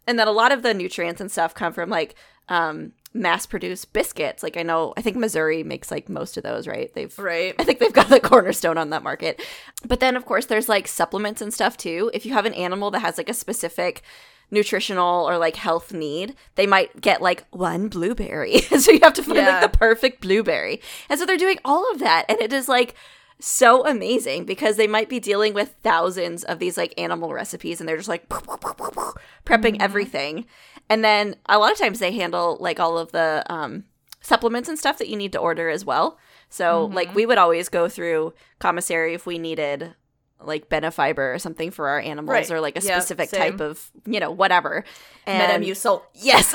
[0.07, 2.15] And then a lot of the nutrients and stuff come from like
[2.51, 6.65] um mass produced biscuits like i know i think Mazuri makes like most of those
[6.67, 7.53] right they've right.
[7.59, 9.41] I think they've got the cornerstone on that market.
[9.85, 12.09] But then, of course, there's like supplements and stuff too.
[12.13, 14.01] If you have an animal that has like a specific
[14.49, 18.59] nutritional or like health need, they might get like one blueberry.
[18.83, 19.59] so you have to find Yeah.
[19.61, 20.81] like the perfect blueberry.
[21.09, 22.25] And so they're doing all of that.
[22.29, 22.95] And it is like
[23.39, 27.89] so amazing because they might be dealing with thousands of these like animal recipes and
[27.89, 28.29] they're just like
[29.45, 30.45] prepping everything.
[30.91, 33.85] And then a lot of times they handle like all of the um,
[34.19, 36.17] supplements and stuff that you need to order as well.
[36.49, 39.95] So like we would always go through commissary if we needed
[40.43, 42.51] like benefiber or something for our animals Right.
[42.51, 43.39] or like a specific same.
[43.39, 44.83] type of you know whatever.
[45.25, 46.01] And Metamucil.
[46.13, 46.51] Yes.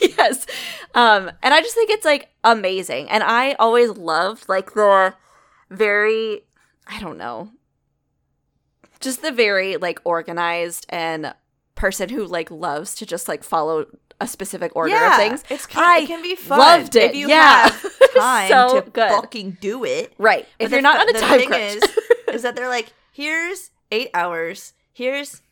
[0.18, 0.46] yes.
[0.94, 3.10] Um, and I just think it's like amazing.
[3.10, 5.12] And I always loved like the
[5.68, 6.44] very
[6.86, 7.50] I don't know.
[9.00, 11.34] Just the very like organized and
[11.76, 13.86] person who like loves to just like follow
[14.20, 15.44] a specific order of things.
[15.50, 16.58] It's I it can be fun.
[16.58, 17.10] loved it.
[17.10, 17.68] if you Yeah.
[17.70, 19.10] have time So to good.
[19.10, 20.12] fucking do it.
[20.18, 20.46] Right.
[20.58, 21.62] But If you're not on a the time thing crunch.
[21.76, 21.82] is,
[22.34, 24.72] is that they're like, here's eight hours.
[24.92, 25.42] Here's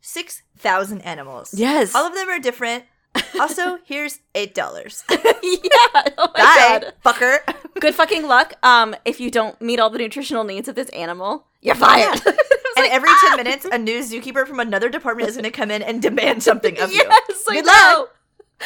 [0.00, 1.52] six thousand animals.
[1.54, 1.94] yes.
[1.94, 2.84] all of them are different.
[3.38, 5.04] Also, here's eight dollars.
[5.10, 5.18] yeah.
[6.18, 6.92] Oh Bye, god.
[7.04, 7.38] fucker.
[7.80, 8.54] Good fucking luck.
[8.62, 12.18] Um, if you don't meet all the nutritional needs of this animal, you're fired.
[12.76, 15.82] And every ten minutes, a new zookeeper from another department is going to come in
[15.82, 17.02] and demand something of you.
[17.04, 17.72] yes, I Good know.
[17.72, 18.12] luck.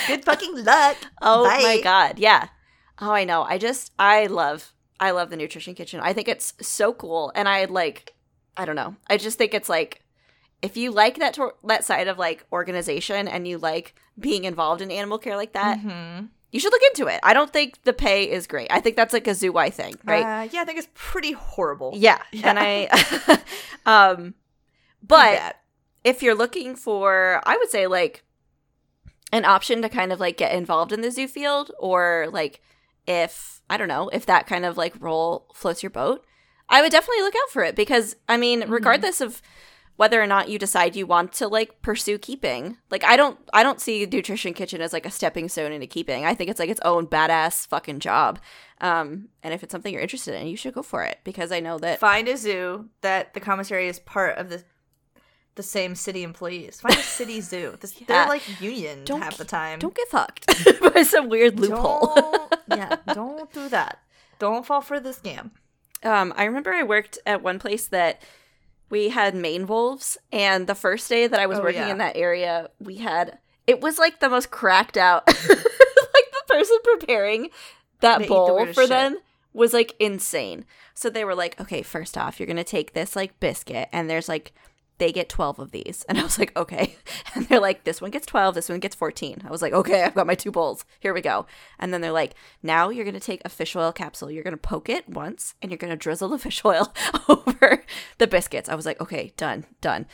[0.07, 0.97] Good fucking luck.
[1.23, 1.61] Oh Bye.
[1.63, 2.49] my god, yeah.
[3.01, 3.43] Oh, I know.
[3.43, 6.01] I just I love I love the nutrition kitchen.
[6.01, 8.15] I think it's so cool, and I like
[8.57, 8.97] I don't know.
[9.09, 10.03] I just think it's like
[10.63, 14.83] if you like that tor- that side of like organization and you like being involved
[14.83, 16.29] in animal care like that, Mhm.
[16.53, 17.21] You should look into it.
[17.23, 18.69] I don't think the pay is great.
[18.71, 20.45] I think that's like a zoo wide thing, right?
[20.45, 21.93] Uh, yeah, I think it's pretty horrible.
[21.95, 22.19] yeah.
[22.33, 22.49] yeah.
[22.51, 23.41] and I
[23.87, 24.35] um
[25.03, 25.57] but
[26.05, 28.23] if you're looking for i would say like
[29.33, 32.61] an option to kind of like get involved in the zoo field or like
[33.07, 36.25] if i don't know if that kind of like role floats your boat
[36.69, 38.71] i would definitely look out for it because i mean Mhm.
[38.71, 39.41] regardless of
[40.01, 43.63] whether or not you decide you want to like pursue keeping like i don't i
[43.63, 46.71] don't see nutrition kitchen as like a stepping stone into keeping i think it's like
[46.71, 48.39] its own badass fucking job
[48.81, 51.61] um and if it's something you're interested in you should go for it because i
[51.61, 54.65] know that Find a zoo that the commissary is part of the
[55.57, 56.81] the same city employees.
[56.81, 57.77] Find a city zoo.
[57.81, 58.07] This, Yeah.
[58.09, 59.81] They're like union Don't half the time.
[59.81, 60.47] don't get fucked
[60.95, 63.99] by some weird loophole Don't- yeah, don't do that.
[64.39, 65.51] Don't fall for the scam.
[66.03, 68.23] Um, I remember I worked at one place that
[68.91, 71.91] we had maned wolves, and the first day that I was Oh, working yeah.
[71.91, 75.27] in that area, we had it was like the most cracked out.
[75.27, 77.49] like the person preparing
[78.01, 78.89] that They eat the bowl for shit.
[78.89, 79.19] them
[79.53, 80.65] was like insane.
[80.95, 84.29] So they were like, "Okay, first off, you're gonna take this like biscuit, and there's
[84.29, 84.53] like."
[85.01, 86.05] They get 12 of these.
[86.11, 86.97] And I was like, okay.
[87.35, 89.43] And they're like, this one gets 12, this one gets 14.
[89.47, 90.85] I was like, okay, I've got my two bowls.
[90.99, 91.47] Here we go.
[91.79, 94.31] And then they're like, now you're going to take a fish oil capsule.
[94.31, 96.93] You're going to poke it once and you're going to drizzle the fish oil
[97.29, 97.85] over
[98.19, 98.69] the biscuits.
[98.69, 100.07] I was like, okay, done, done.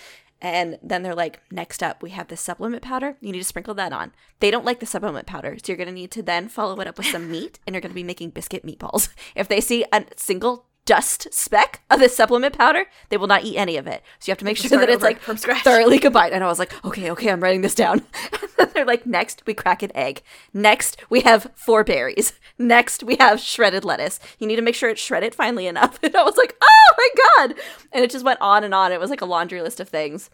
[0.42, 3.16] And then they're like, next up, we have this supplement powder.
[3.20, 4.12] You need to sprinkle that on.
[4.40, 5.56] They don't like the supplement powder.
[5.56, 7.80] So you're going to need to then follow it up with some meat and you're
[7.80, 9.08] going to be making biscuit meatballs.
[9.34, 13.58] If they see a single dust speck of this supplement powder, they will not eat
[13.58, 14.02] any of it.
[14.18, 15.62] So you have to make sure that it's like from scratch.
[15.62, 16.32] thoroughly combined.
[16.32, 18.02] And I was like, okay, okay, I'm writing this down.
[18.58, 20.22] and they're like, next we crack an egg.
[20.54, 22.32] Next we have four berries.
[22.58, 24.18] Next we have shredded lettuce.
[24.38, 25.98] You need to make sure it's shredded finely enough.
[26.02, 27.08] And I was like, oh my
[27.46, 27.54] god!
[27.92, 28.92] And it just went on and on.
[28.92, 30.30] It was like a laundry list of things.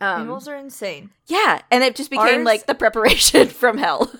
[0.00, 1.10] Um, Animals are insane.
[1.26, 4.12] yeah, and it just became Ours- like the preparation from hell.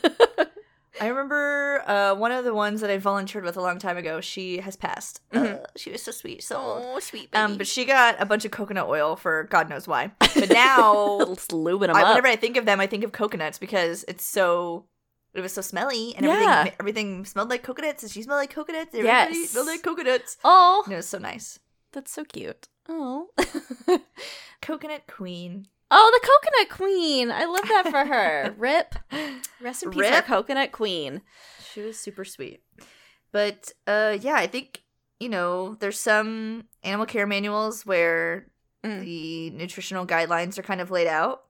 [1.00, 4.20] I remember uh, one of the ones that I volunteered with a long time ago.
[4.20, 5.20] She has passed.
[5.32, 8.50] Uh, she was so sweet, so oh, sweet Um, but she got a bunch of
[8.50, 10.12] coconut oil for God knows why.
[10.34, 11.18] But now,
[11.50, 12.08] lubing them I, up.
[12.10, 14.84] whenever I think of them, I think of coconuts because it's so.
[15.34, 16.32] It was so smelly, and Yeah.
[16.60, 18.92] everything everything smelled like coconuts, and she smelled like coconuts.
[18.94, 19.50] and Everybody Yes.
[19.50, 20.36] smelled like coconuts.
[20.44, 21.58] oh, And it was so nice.
[21.92, 22.68] that's so cute.
[22.88, 23.28] Oh.
[24.60, 25.66] Coconut queen.
[25.94, 27.30] Oh, the coconut queen.
[27.30, 28.54] I love that for her.
[28.58, 28.94] Rip.
[29.60, 31.20] Rest in peace, our coconut queen.
[31.72, 32.62] She was super sweet.
[33.30, 34.82] But uh yeah, I think
[35.20, 38.48] you know, there's some animal care manuals where
[38.84, 39.00] Mm.
[39.04, 41.42] the nutritional guidelines are kind of laid out.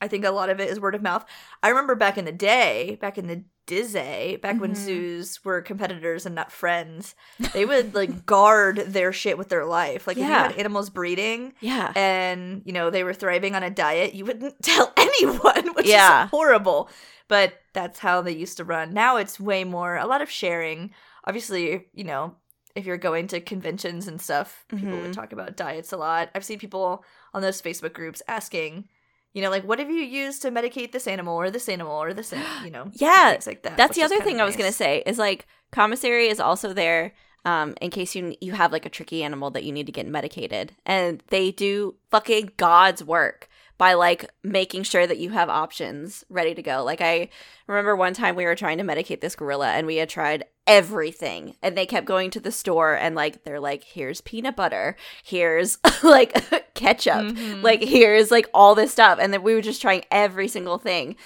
[0.00, 1.24] I think a lot of it is word of mouth.
[1.60, 4.76] I remember back in the day, back in the Dizzy, back when Mhm.
[4.76, 7.14] zoos were competitors and not friends,
[7.52, 10.06] they would like guard their shit with their life.
[10.06, 11.92] Like if you had animals breeding Yeah.
[11.96, 16.24] and you know they were thriving on a diet, you wouldn't tell anyone, which Yeah.
[16.24, 16.88] is horrible.
[17.28, 18.94] But that's how they used to run.
[18.94, 20.92] Now it's way more a lot of sharing.
[21.24, 22.36] Obviously, you know,
[22.76, 25.02] if you're going to conventions and stuff, people Mhm.
[25.02, 26.30] would talk about diets a lot.
[26.34, 28.88] I've seen people on those Facebook groups asking,
[29.36, 32.14] you know, like, what have you used to medicate this animal or this animal or
[32.14, 33.76] this, an-" you know, Yeah, like that.
[33.76, 37.12] That's the other thing I was gonna say is like commissary is also there
[37.46, 40.06] um, in case you you have like a tricky animal that you need to get
[40.06, 46.24] medicated, and they do fucking God's work by like making sure that you have options
[46.30, 46.82] ready to go.
[46.84, 47.28] Like I
[47.66, 51.54] remember one time we were trying to medicate this gorilla, and we had tried everything,
[51.62, 55.78] and they kept going to the store and like they're like, here's peanut butter, here's
[56.02, 56.32] like
[56.74, 57.62] ketchup, Mhm.
[57.62, 61.16] like here's like all this stuff, and then we were just trying every single thing.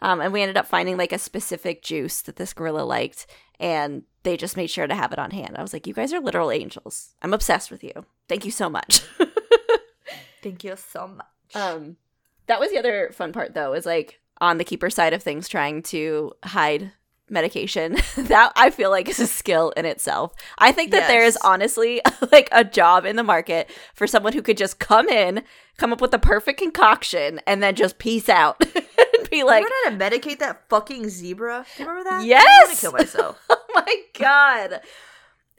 [0.00, 3.26] Um, and we ended up finding like a specific juice that this gorilla liked,
[3.60, 5.56] and they just made sure to have it on hand.
[5.56, 7.14] I was like, "You guys are literal angels.
[7.22, 8.04] I'm obsessed with you.
[8.28, 9.00] Thank you so much."
[10.42, 11.26] Thank you so much.
[11.54, 11.96] um,
[12.46, 15.48] that was the other fun part, though, is like on the keeper side of things,
[15.48, 16.92] trying to hide
[17.30, 17.96] medication.
[18.16, 20.32] that I feel like is a skill in itself.
[20.58, 22.00] I think that there is honestly
[22.32, 25.42] like a job in the market for someone who could just come in,
[25.76, 28.64] come up with the perfect concoction, and then just peace out
[29.30, 31.64] be like, how to medicate that fucking zebra?
[31.76, 32.26] Do you remember that?
[32.26, 32.44] Yes!
[32.62, 33.40] I'm gonna kill myself.
[33.50, 34.80] oh my god.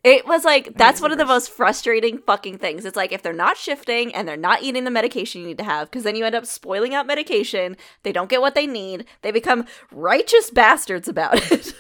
[0.04, 2.86] It was like that's one of the most frustrating fucking things.
[2.86, 5.64] It's like if they're not shifting and they're not eating the medication you need to
[5.66, 7.76] have, because then you end up spoiling out medication.
[8.04, 9.06] They don't get what they need.
[9.24, 11.74] They become righteous bastards about it.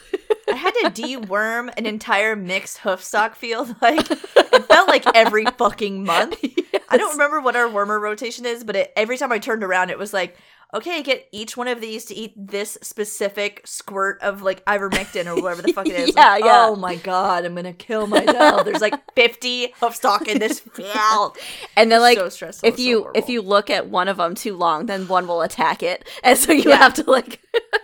[0.51, 3.75] I had to deworm an entire mixed hoofstock field.
[3.81, 6.43] Like it felt like every fucking month.
[6.89, 9.89] I don't remember what our wormer rotation is, but it, every time I turned around,
[9.89, 10.37] it was like,
[10.73, 15.41] okay, get each one of these to eat this specific squirt of like ivermectin or
[15.41, 16.13] whatever the fuck it is.
[16.15, 16.65] Yeah, Like, yeah.
[16.67, 18.65] Oh my god, I'm gonna kill myself.
[18.65, 21.37] There's like 50 hoofstock in this field.
[21.75, 22.67] And then like so stressful.
[22.67, 25.27] if it's so you if you look at one of them too long, then one
[25.27, 26.77] will attack it, and so you Yeah.
[26.77, 27.39] have to like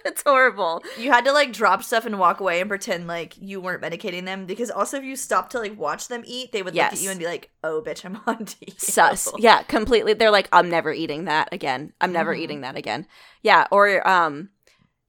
[0.05, 0.83] it's horrible.
[0.99, 4.25] You had to like drop stuff and walk away and pretend like you weren't medicating
[4.25, 7.01] them because also if you stopped to like watch them eat, they would look at
[7.01, 10.47] you and be like, "Oh, bitch, I'm on to you." sus yeah completely they're like
[10.51, 12.39] i'm never eating that again i'm never Mhm.
[12.39, 13.05] eating that again
[13.41, 14.49] yeah or um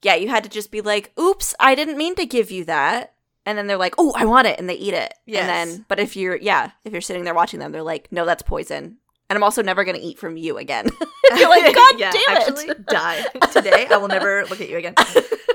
[0.02, 3.14] yeah you had to just be like oops i didn't mean to give you that
[3.44, 5.40] and then they're like oh i want it and they eat it Yes.
[5.40, 5.48] and
[5.78, 8.42] then but if you're yeah if you're sitting there watching them they're like no that's
[8.42, 8.98] poison
[9.28, 10.86] and i'm also never going to eat from you again
[11.36, 13.86] you're like god yeah, damn actually, it die today.
[13.90, 14.94] I will never look at you again.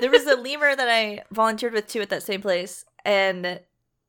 [0.02, 3.60] There was a lemur that I volunteered with too at that same place, and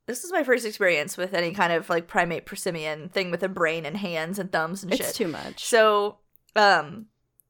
[0.07, 3.47] this was my first experience with any kind of like primate prosimian thing with a
[3.47, 5.13] brain and hands and thumbs and it's shit.
[5.15, 6.17] too much So,
[6.55, 7.05] um,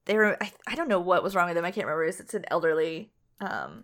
[0.05, 0.37] they were.
[0.41, 1.65] I, I don't know what was wrong with them.
[1.65, 2.05] I can't remember.
[2.05, 3.11] It's, it's an elderly.
[3.39, 3.83] Um,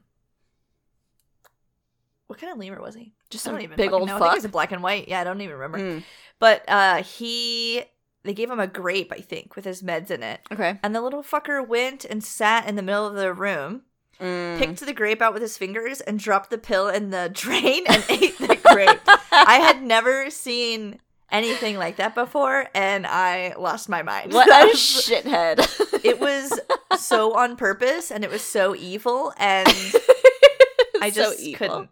[2.27, 3.13] what kind of lemur was he?
[3.29, 4.15] just some big old know.
[4.15, 5.08] I think fuck was a black and white.
[5.08, 5.77] Yeah, I don't even remember.
[5.79, 6.03] Mm,
[6.39, 7.84] But uh, he.
[8.23, 10.41] They gave him a grape, I think, with his meds in it.
[10.51, 13.84] okay And the little fucker went and sat in the middle of the room,
[14.19, 14.58] Mm.
[14.60, 18.03] picked the grape out with his fingers, and dropped the pill in the drain and
[18.10, 18.99] ate the grape.
[19.32, 20.99] I had never seen
[21.31, 24.33] anything like that before, and I lost my mind.
[24.33, 25.59] what a shithead
[26.05, 26.59] it was
[26.99, 29.67] so on purpose, and it was so evil, and
[31.01, 31.57] I So just evil.
[31.57, 31.89] couldn't.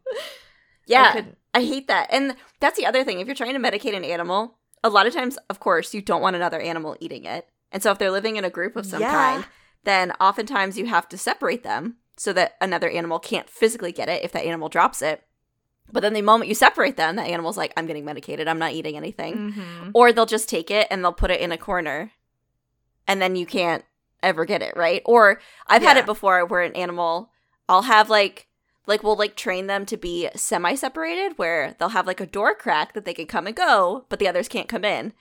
[0.85, 1.37] yeah I couldn't.
[1.53, 2.09] I hate that.
[2.11, 3.19] And that's the other thing.
[3.19, 6.21] If you're trying to medicate an animal, a lot of times, of course, you don't
[6.21, 7.47] want another animal eating it.
[7.71, 9.11] And so if they're living in a group of some Yeah.
[9.11, 9.45] kind,
[9.83, 14.23] then oftentimes you have to separate them so that another animal can't physically get it
[14.23, 15.23] if that animal drops it.
[15.91, 18.47] But then the moment you separate them, the animal's like, I'm getting medicated.
[18.47, 19.53] I'm not eating anything.
[19.53, 19.91] Mhm.
[19.93, 22.11] Or they'll just take it and they'll put it in a corner
[23.07, 23.85] and then you can't
[24.21, 25.01] ever get it, right?
[25.05, 27.31] Or I've had it before where an animal,
[27.69, 28.47] I'll have like,
[28.85, 32.53] like we'll like train them to be semi separated where they'll have like a door
[32.55, 35.13] crack that they can come and go, but the others can't come in.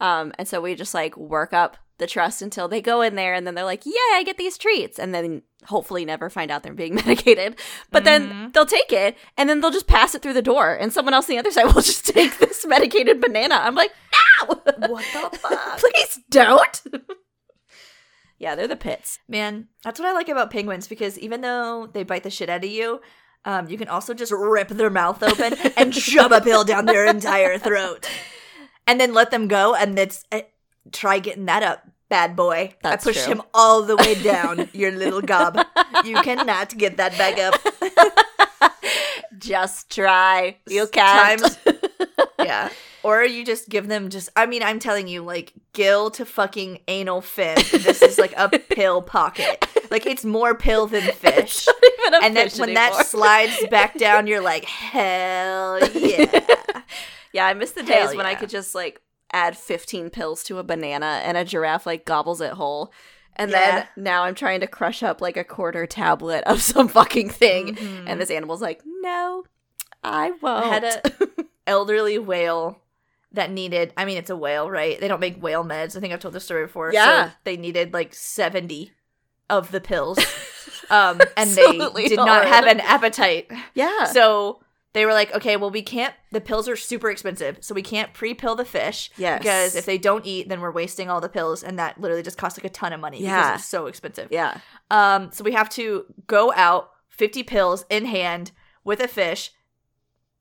[0.00, 3.32] Um, and so we just like work up the trust until they go in there
[3.34, 4.98] and then they're like, yeah, I get these treats.
[4.98, 7.56] And then hopefully never find out they're being medicated.
[7.90, 8.52] But then Mhm.
[8.52, 11.28] they'll take it and then they'll just pass it through the door and someone else
[11.28, 13.54] on the other side will just take this medicated banana.
[13.56, 13.92] I'm like,
[14.40, 14.46] no!
[14.88, 15.78] What the fuck?
[15.78, 16.82] Please don't.
[18.38, 19.18] yeah, they're the pits.
[19.28, 22.64] Man, that's what I like about penguins because even though they bite the shit out
[22.64, 23.00] of you,
[23.46, 27.06] um, you can also just rip their mouth open and shove a pill down their
[27.06, 28.08] entire throat,
[28.88, 29.74] and then let them go.
[29.74, 30.40] And it's uh,
[30.92, 32.74] try getting that up, bad boy.
[32.82, 33.34] That's I pushed true.
[33.34, 35.58] him all the way down, your little gob.
[36.04, 37.54] You cannot get that back up.
[39.38, 40.56] Just try.
[40.66, 41.40] You can't.
[41.42, 41.58] Times-
[42.38, 42.70] yeah.
[43.02, 46.80] Or you just give them just I mean, I'm telling you, like gill to fucking
[46.88, 47.54] anal fin.
[47.70, 49.64] This is like a pill pocket.
[49.92, 51.68] Like it's more pill than fish.
[52.22, 52.74] And then when anymore.
[52.74, 56.40] that slides back down, you're like, hell yeah.
[57.32, 59.00] yeah, I miss the Hell days when I could just like
[59.32, 62.92] add 15 pills to a banana and a giraffe like gobbles it whole.
[63.34, 63.58] And Yeah.
[63.96, 67.74] then now I'm trying to crush up like a quarter tablet of some fucking thing.
[67.76, 68.04] Mhm.
[68.06, 69.44] And this animal's like, no,
[70.02, 70.64] I won't.
[70.64, 71.02] I had a
[71.66, 72.80] elderly whale
[73.32, 74.98] that needed I mean it's a whale, right?
[74.98, 75.96] They don't make whale meds.
[75.96, 76.92] I think I've told this story before.
[76.92, 77.26] Yeah.
[77.30, 78.92] So they needed like 70
[79.50, 80.18] of the pills.
[80.88, 83.50] Um and they did not have an appetite.
[83.74, 84.04] yeah.
[84.04, 84.60] So
[84.96, 86.14] they were like, okay, well, we can't.
[86.32, 89.38] The pills are super expensive, so we can't pre-pill the fish yes.
[89.40, 92.38] because if they don't eat, then we're wasting all the pills, and that literally just
[92.38, 93.42] costs like a ton of money Yeah.
[93.48, 94.28] because it's so expensive.
[94.30, 94.58] yeah.
[94.90, 98.52] Um, so we have to go out, fifty pills in hand
[98.84, 99.52] with a fish,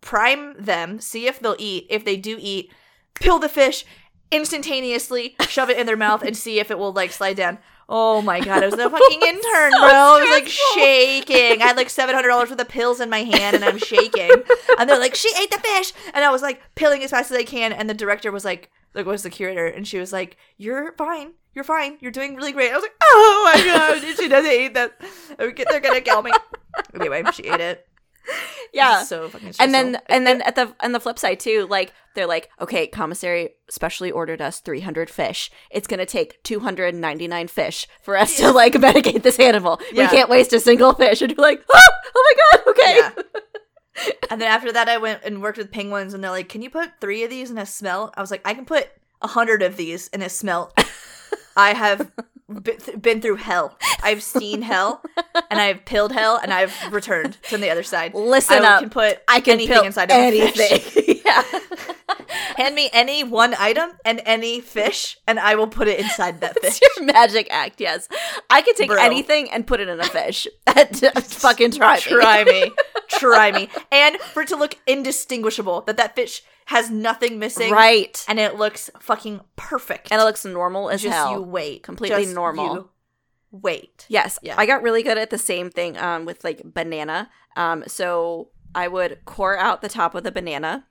[0.02, 1.88] prime them, see if they'll eat.
[1.90, 2.72] If they do eat,
[3.16, 3.86] pill the fish
[4.32, 7.58] instantaneously, shove it in their mouth, and see if it will like slide down.
[7.88, 9.90] Oh my god, I was a fucking intern, So bro.
[9.90, 11.62] I was like shaking.
[11.62, 14.32] I had like seven hundred dollars worth of pills in my hand, and I'm shaking.
[14.80, 17.38] And they're like, "She ate the fish," and I was like pilling as fast as
[17.38, 17.72] I can.
[17.74, 21.34] And the director was like, "Like, was the curator?" And she was like, "You're fine.
[21.54, 21.98] You're fine.
[22.02, 25.00] You're doing really great." I was like, "Oh my god, she doesn't eat that.
[25.38, 26.32] They're gonna kill me."
[26.94, 27.88] Anyway, she ate it.
[28.74, 29.04] Yeah.
[29.04, 29.54] so fucking.
[29.60, 32.88] and then and then at the on the flip side too like they're like okay
[32.88, 38.74] commissary specially ordered us 300 fish it's gonna take 299 fish for us to like
[38.88, 40.04] medicate this animal Yeah.
[40.04, 44.12] we can't waste a single fish and you're like oh, oh my god okay Yeah.
[44.30, 46.70] and then after that, I went and worked with penguins, and they're like, "Can you
[46.70, 48.90] put three of these in a smelt?" I was like, "I can put
[49.22, 50.78] a hundred of these in a smelt."
[51.56, 52.12] I have
[52.48, 53.78] been, been through hell.
[54.04, 55.02] I've seen hell,
[55.50, 58.14] and I've pilled hell, and I've returned to the other side.
[58.14, 61.44] listen I up can put i can anything pill inside of anything yeah
[62.58, 66.58] Hand me any one item and any fish, and I will put it inside that
[66.62, 66.80] fish.
[66.82, 68.08] it's your magic act yes
[68.50, 69.02] i can take Bro.
[69.02, 70.48] anything and put it in a fish
[71.22, 72.02] fucking try me.
[72.02, 72.72] Try me,
[73.10, 78.26] try me, and for it to look indistinguishable, that that fish has nothing missing, right
[78.28, 80.12] and it looks fucking perfect.
[80.12, 82.74] and it looks normal as just hell you wait, Completely Just normal.
[82.76, 82.90] you
[83.52, 84.06] wait.
[84.10, 84.40] Yes.
[84.42, 84.56] Yeah.
[84.58, 87.30] I got really good at the same thing um, with like banana.
[87.56, 90.86] Um, so I would core out the top of the banana,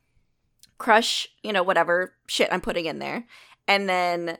[0.78, 3.26] crush, you know, whatever shit I'm putting in there,
[3.68, 4.38] and then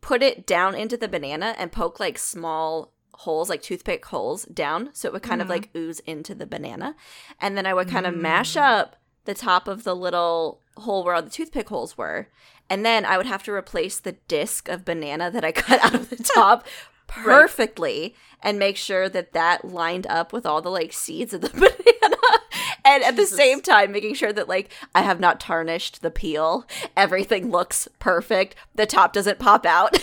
[0.00, 4.88] put it down into the banana and poke like small holes, like toothpick holes down.
[4.92, 5.50] So it would kind of Mhm.
[5.50, 6.96] like ooze into the banana.
[7.40, 8.62] And then I would kind of mash Mm.
[8.62, 12.28] up the top of the little hole where all the toothpick holes were.
[12.68, 15.94] And then I would have to replace the disc of banana that I cut out
[15.94, 16.66] of the top
[17.06, 21.48] perfectly and make sure that that lined up with all the like seeds of the
[21.50, 22.16] banana.
[22.84, 26.66] And at the same time, making sure that like I have not tarnished the peel.
[26.96, 28.56] Everything looks perfect.
[28.74, 29.98] The top doesn't pop out.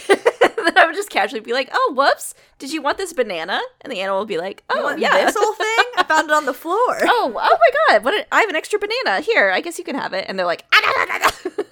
[0.68, 2.34] Then I would just casually be like, "Oh, whoops!
[2.59, 5.36] Did you want this banana?" And the animal would be like, "Oh, want yeah." this
[5.38, 5.86] whole thing?
[5.97, 6.78] I found it on the floor.
[7.01, 8.03] oh, oh my god!
[8.03, 8.13] What?
[8.13, 9.51] A, I have an extra banana here.
[9.51, 10.26] I guess you can have it.
[10.28, 11.65] And they're like, "Ah, no, no, no."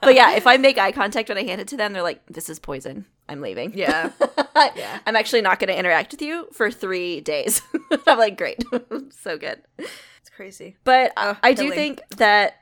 [0.00, 2.20] but yeah, if I make eye contact when I hand it to them, they're like,
[2.26, 3.04] "This is poison.
[3.28, 4.10] I'm leaving." Yeah,
[4.76, 4.98] Yeah.
[5.06, 7.62] I'm actually not going to interact with you for three days.
[8.06, 8.62] I'm like, great,
[9.10, 9.62] so good.
[9.78, 10.76] it's crazy.
[10.84, 12.56] But Oh, I do think that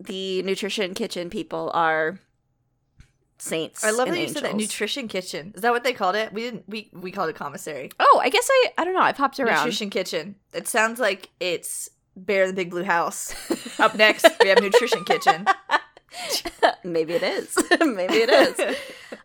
[0.00, 2.18] the nutrition kitchen people are
[3.44, 3.84] saints.
[3.84, 5.52] I love that you said that nutrition kitchen.
[5.54, 6.32] Is that what they called it?
[6.32, 6.68] We didn't.
[6.68, 7.90] We we called it commissary.
[8.00, 9.00] Oh, I guess I I don't know.
[9.00, 9.58] I've hopped around.
[9.58, 10.36] Nutrition kitchen.
[10.52, 13.34] It sounds like it's Bear in the Big Blue House.
[13.80, 15.46] Up next, we have nutrition kitchen.
[16.84, 17.56] Maybe it is.
[17.80, 18.76] Maybe it is.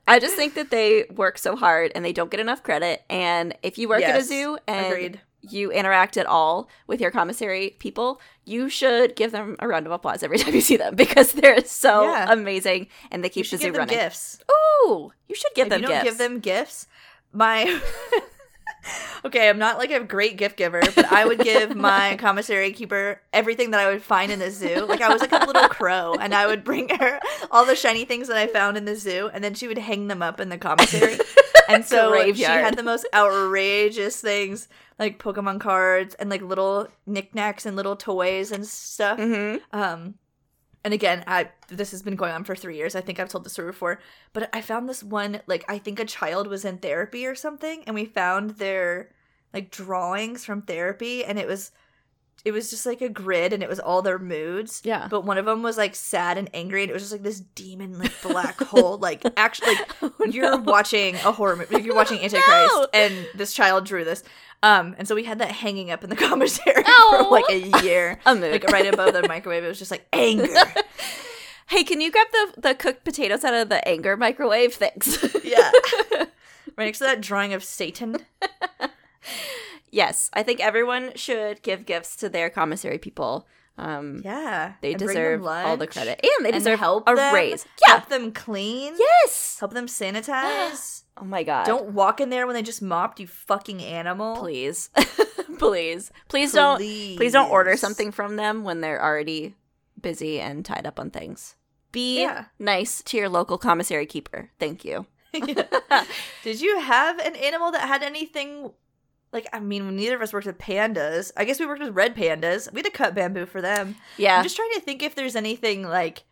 [0.08, 3.04] I just think that they work so hard and they don't get enough credit.
[3.10, 5.22] And if you work at a zoo and Agreed.
[5.42, 9.92] You interact at all with your commissary people, you should give them a round of
[9.92, 12.32] applause every time you see them because they're so Yeah.
[12.32, 13.98] amazing and they You keep should the zoo give them running.
[13.98, 14.40] gifts.
[14.86, 16.04] Ooh, you should give if them you don't gifts.
[16.04, 16.88] give them gifts,
[17.32, 17.80] my
[19.26, 23.22] okay, I'm not like a great gift giver, but I would give my commissary keeper
[23.34, 24.86] everything that I would find in the zoo.
[24.86, 27.20] Like I was like a little crow, and I would bring her
[27.52, 30.08] all the shiny things that I found in the zoo, and then she would hang
[30.08, 31.18] them up in the commissary.
[31.70, 34.68] And so she had the most outrageous things,
[34.98, 39.18] like Pokemon cards and like little knickknacks and little toys and stuff.
[39.20, 40.16] hmm Um,
[40.84, 42.96] and again, I this has been going on for three years.
[42.96, 44.00] I think I've told this story before,
[44.34, 47.84] but I found this one like I think a child was in therapy or something,
[47.86, 49.12] and we found their
[49.54, 51.72] like drawings from therapy, and it was
[52.46, 54.82] it was just like a grid, and it was all their moods.
[54.86, 55.08] Yeah.
[55.10, 57.40] But one of them was like sad and angry, and it was just like this
[57.40, 58.98] demon like black hole.
[59.02, 61.82] Like actually, like Oh, you're watching a horror movie.
[61.82, 62.88] You're watching Antichrist, No.
[62.94, 64.24] and this child drew this.
[64.62, 67.24] Um, and so we had that hanging up in the commissary No.
[67.24, 68.52] for like a year A mood.
[68.52, 69.64] like right above the microwave.
[69.64, 70.54] It was just like anger.
[71.68, 74.74] Hey, can you grab the the cooked potatoes out of the anger microwave?
[74.74, 75.24] Thanks.
[75.44, 75.72] yeah.
[76.76, 78.18] Right next to that drawing of Satan.
[79.92, 83.48] Yes, I think everyone should give gifts to their commissary people.
[83.78, 84.74] Um, Yeah.
[84.82, 87.66] they And deserve all the credit, and they and deserve help a them, raise.
[87.88, 87.94] Yeah.
[87.96, 88.96] Help them clean.
[88.98, 89.58] Yes.
[89.60, 91.04] Help them sanitize.
[91.16, 91.66] Oh my god.
[91.66, 94.36] Don't walk in there when they just mopped, you fucking animal.
[94.38, 94.90] please,
[95.60, 99.56] please, please don't, please don't order something from them when they're already
[100.02, 101.56] busy and tied up on things.
[101.92, 102.46] Be Yeah.
[102.60, 104.52] nice to your local commissary keeper.
[104.60, 105.06] Thank you.
[106.44, 108.72] Did you have an animal that had anything
[109.32, 111.32] like I mean neither of us worked with pandas.
[111.38, 112.72] I guess we worked with red pandas.
[112.74, 113.96] We had to cut bamboo for them.
[114.18, 114.38] Yeah.
[114.38, 116.24] I'm just trying to think if there's anything like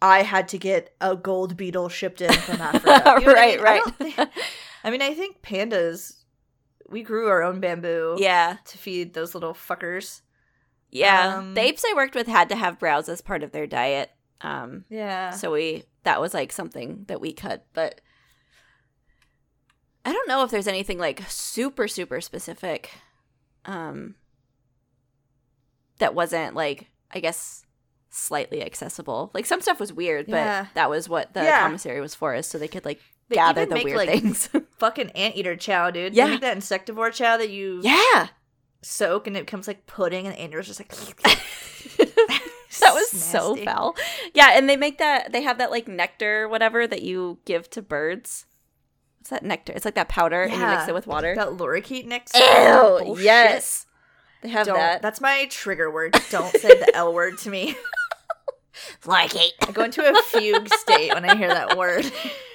[0.00, 3.16] I had to get a gold beetle shipped in from Africa.
[3.20, 3.62] You know what I right, mean?
[3.64, 3.82] Right.
[3.84, 4.28] don't think-
[4.84, 6.16] I mean, I think pandas.
[6.88, 8.16] We grew our own bamboo.
[8.18, 8.56] yeah.
[8.66, 10.22] To feed those little fuckers.
[10.90, 11.36] Yeah.
[11.38, 14.10] Um, the apes I worked with had to have browse as part of their diet.
[14.40, 15.30] Um, Yeah.
[15.30, 18.00] so we that was like something that we cut, but
[20.04, 22.90] I don't know if there's anything like super super specific
[23.64, 24.14] um
[25.98, 27.64] that wasn't like I guess
[28.10, 29.30] slightly accessible.
[29.32, 30.62] Like some stuff was weird, Yeah.
[30.64, 31.60] but that was what the Yeah.
[31.60, 34.48] commissary was for is so they could like They gather the make, weird like, things.
[34.78, 36.14] Fucking anteater chow, dude.
[36.14, 36.26] Yeah.
[36.26, 38.28] They make that insectivore chow that you yeah.
[38.82, 40.90] soak and it becomes like pudding and the anteater's just like.
[42.80, 43.96] that was so foul.
[44.34, 47.80] Yeah, and they make that they have that like nectar whatever that you give to
[47.82, 48.46] birds.
[49.22, 49.72] What's that nectar?
[49.72, 51.36] It's like that powder and you mix it with water.
[51.36, 52.38] That lorikeet nectar.
[52.38, 53.24] Ew, Bullshit.
[53.24, 53.86] yes.
[54.42, 54.74] They have Don't.
[54.74, 55.00] that.
[55.00, 56.16] That's my trigger word.
[56.28, 57.76] Don't say the L word to me.
[59.06, 59.52] like it.
[59.60, 62.10] I go into a fugue state when I hear that word.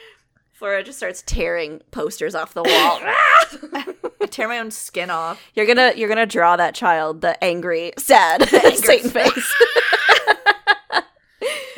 [0.52, 3.00] Flora just starts tearing posters off the wall.
[4.22, 5.42] I tear my own skin off.
[5.54, 9.56] you're gonna you're gonna draw that child the angry, sad Satan face.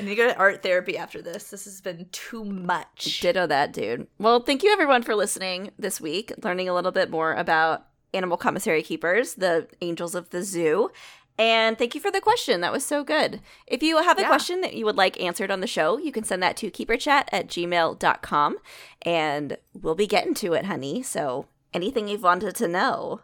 [0.02, 1.50] Need to go to art therapy after this.
[1.50, 3.20] This has been too much.
[3.22, 4.08] Ditto that, dude.
[4.18, 8.38] Well, thank you everyone for listening this week, learning a little bit more about animal
[8.38, 10.89] commissary keepers, the angels of the zoo.
[11.38, 12.60] And thank you for the question.
[12.62, 13.39] That was so good.
[13.66, 14.28] If you have a Yeah.
[14.28, 17.26] question that you would like answered on the show, you can send that to keeperchat
[17.32, 18.58] at gmail.com
[19.04, 21.02] and we'll be getting to it, honey.
[21.02, 23.22] So anything you've wanted to know,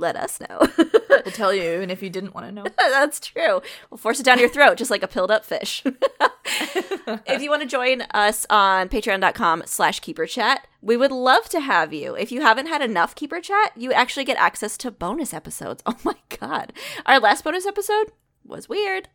[0.00, 0.58] let us know.
[0.76, 2.64] We'll tell you, even if you didn't want to know.
[2.78, 3.60] That's true.
[3.90, 5.82] We'll force it down your throat, just like a pilled up fish.
[6.44, 11.60] if you want to join us on patreon.com slash keeper chat, we would love to
[11.60, 12.14] have you.
[12.14, 15.82] If you haven't had enough keeper chat, you actually get access to bonus episodes.
[15.86, 16.72] Oh my God.
[17.06, 18.12] Our last bonus episode
[18.44, 19.08] was weird,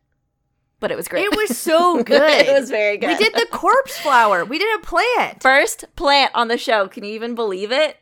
[0.79, 1.25] but it was great.
[1.25, 2.47] It was so good.
[2.47, 3.07] it was very good.
[3.07, 4.45] We did the corpse flower.
[4.45, 5.41] We did a plant.
[5.41, 6.87] first plant on the show.
[6.87, 7.97] Can you even believe it?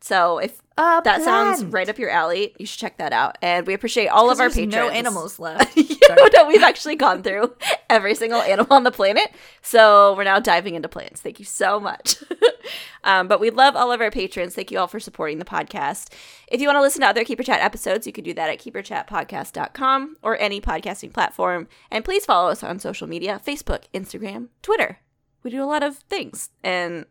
[0.00, 3.38] So if A that sounds right up your alley, you should check that out.
[3.40, 4.74] And we appreciate all of our There's patrons.
[4.74, 5.76] no animals left.
[5.76, 7.54] you know, we've actually gone through
[7.90, 9.30] every single animal on the planet.
[9.62, 11.20] So we're now diving into plants.
[11.20, 12.16] Thank you so much.
[13.04, 14.56] um, but we love all of our patrons.
[14.56, 16.12] Thank you all for supporting the podcast.
[16.48, 18.58] If you want to listen to other Keeper Chat episodes, you can do that at
[18.58, 21.68] keeperchatpodcast.com or any podcasting platform.
[21.92, 24.98] And please follow us on social media Facebook, Instagram, Twitter.
[25.44, 26.50] We do a lot of things.
[26.64, 27.04] And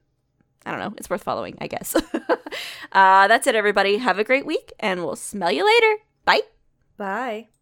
[0.65, 1.95] I don't know, it's worth following, I guess.
[2.91, 3.97] uh, that's it, everybody.
[3.97, 6.03] Have a great week, and we'll smell you later.
[6.25, 6.41] Bye.
[6.97, 7.47] Bye.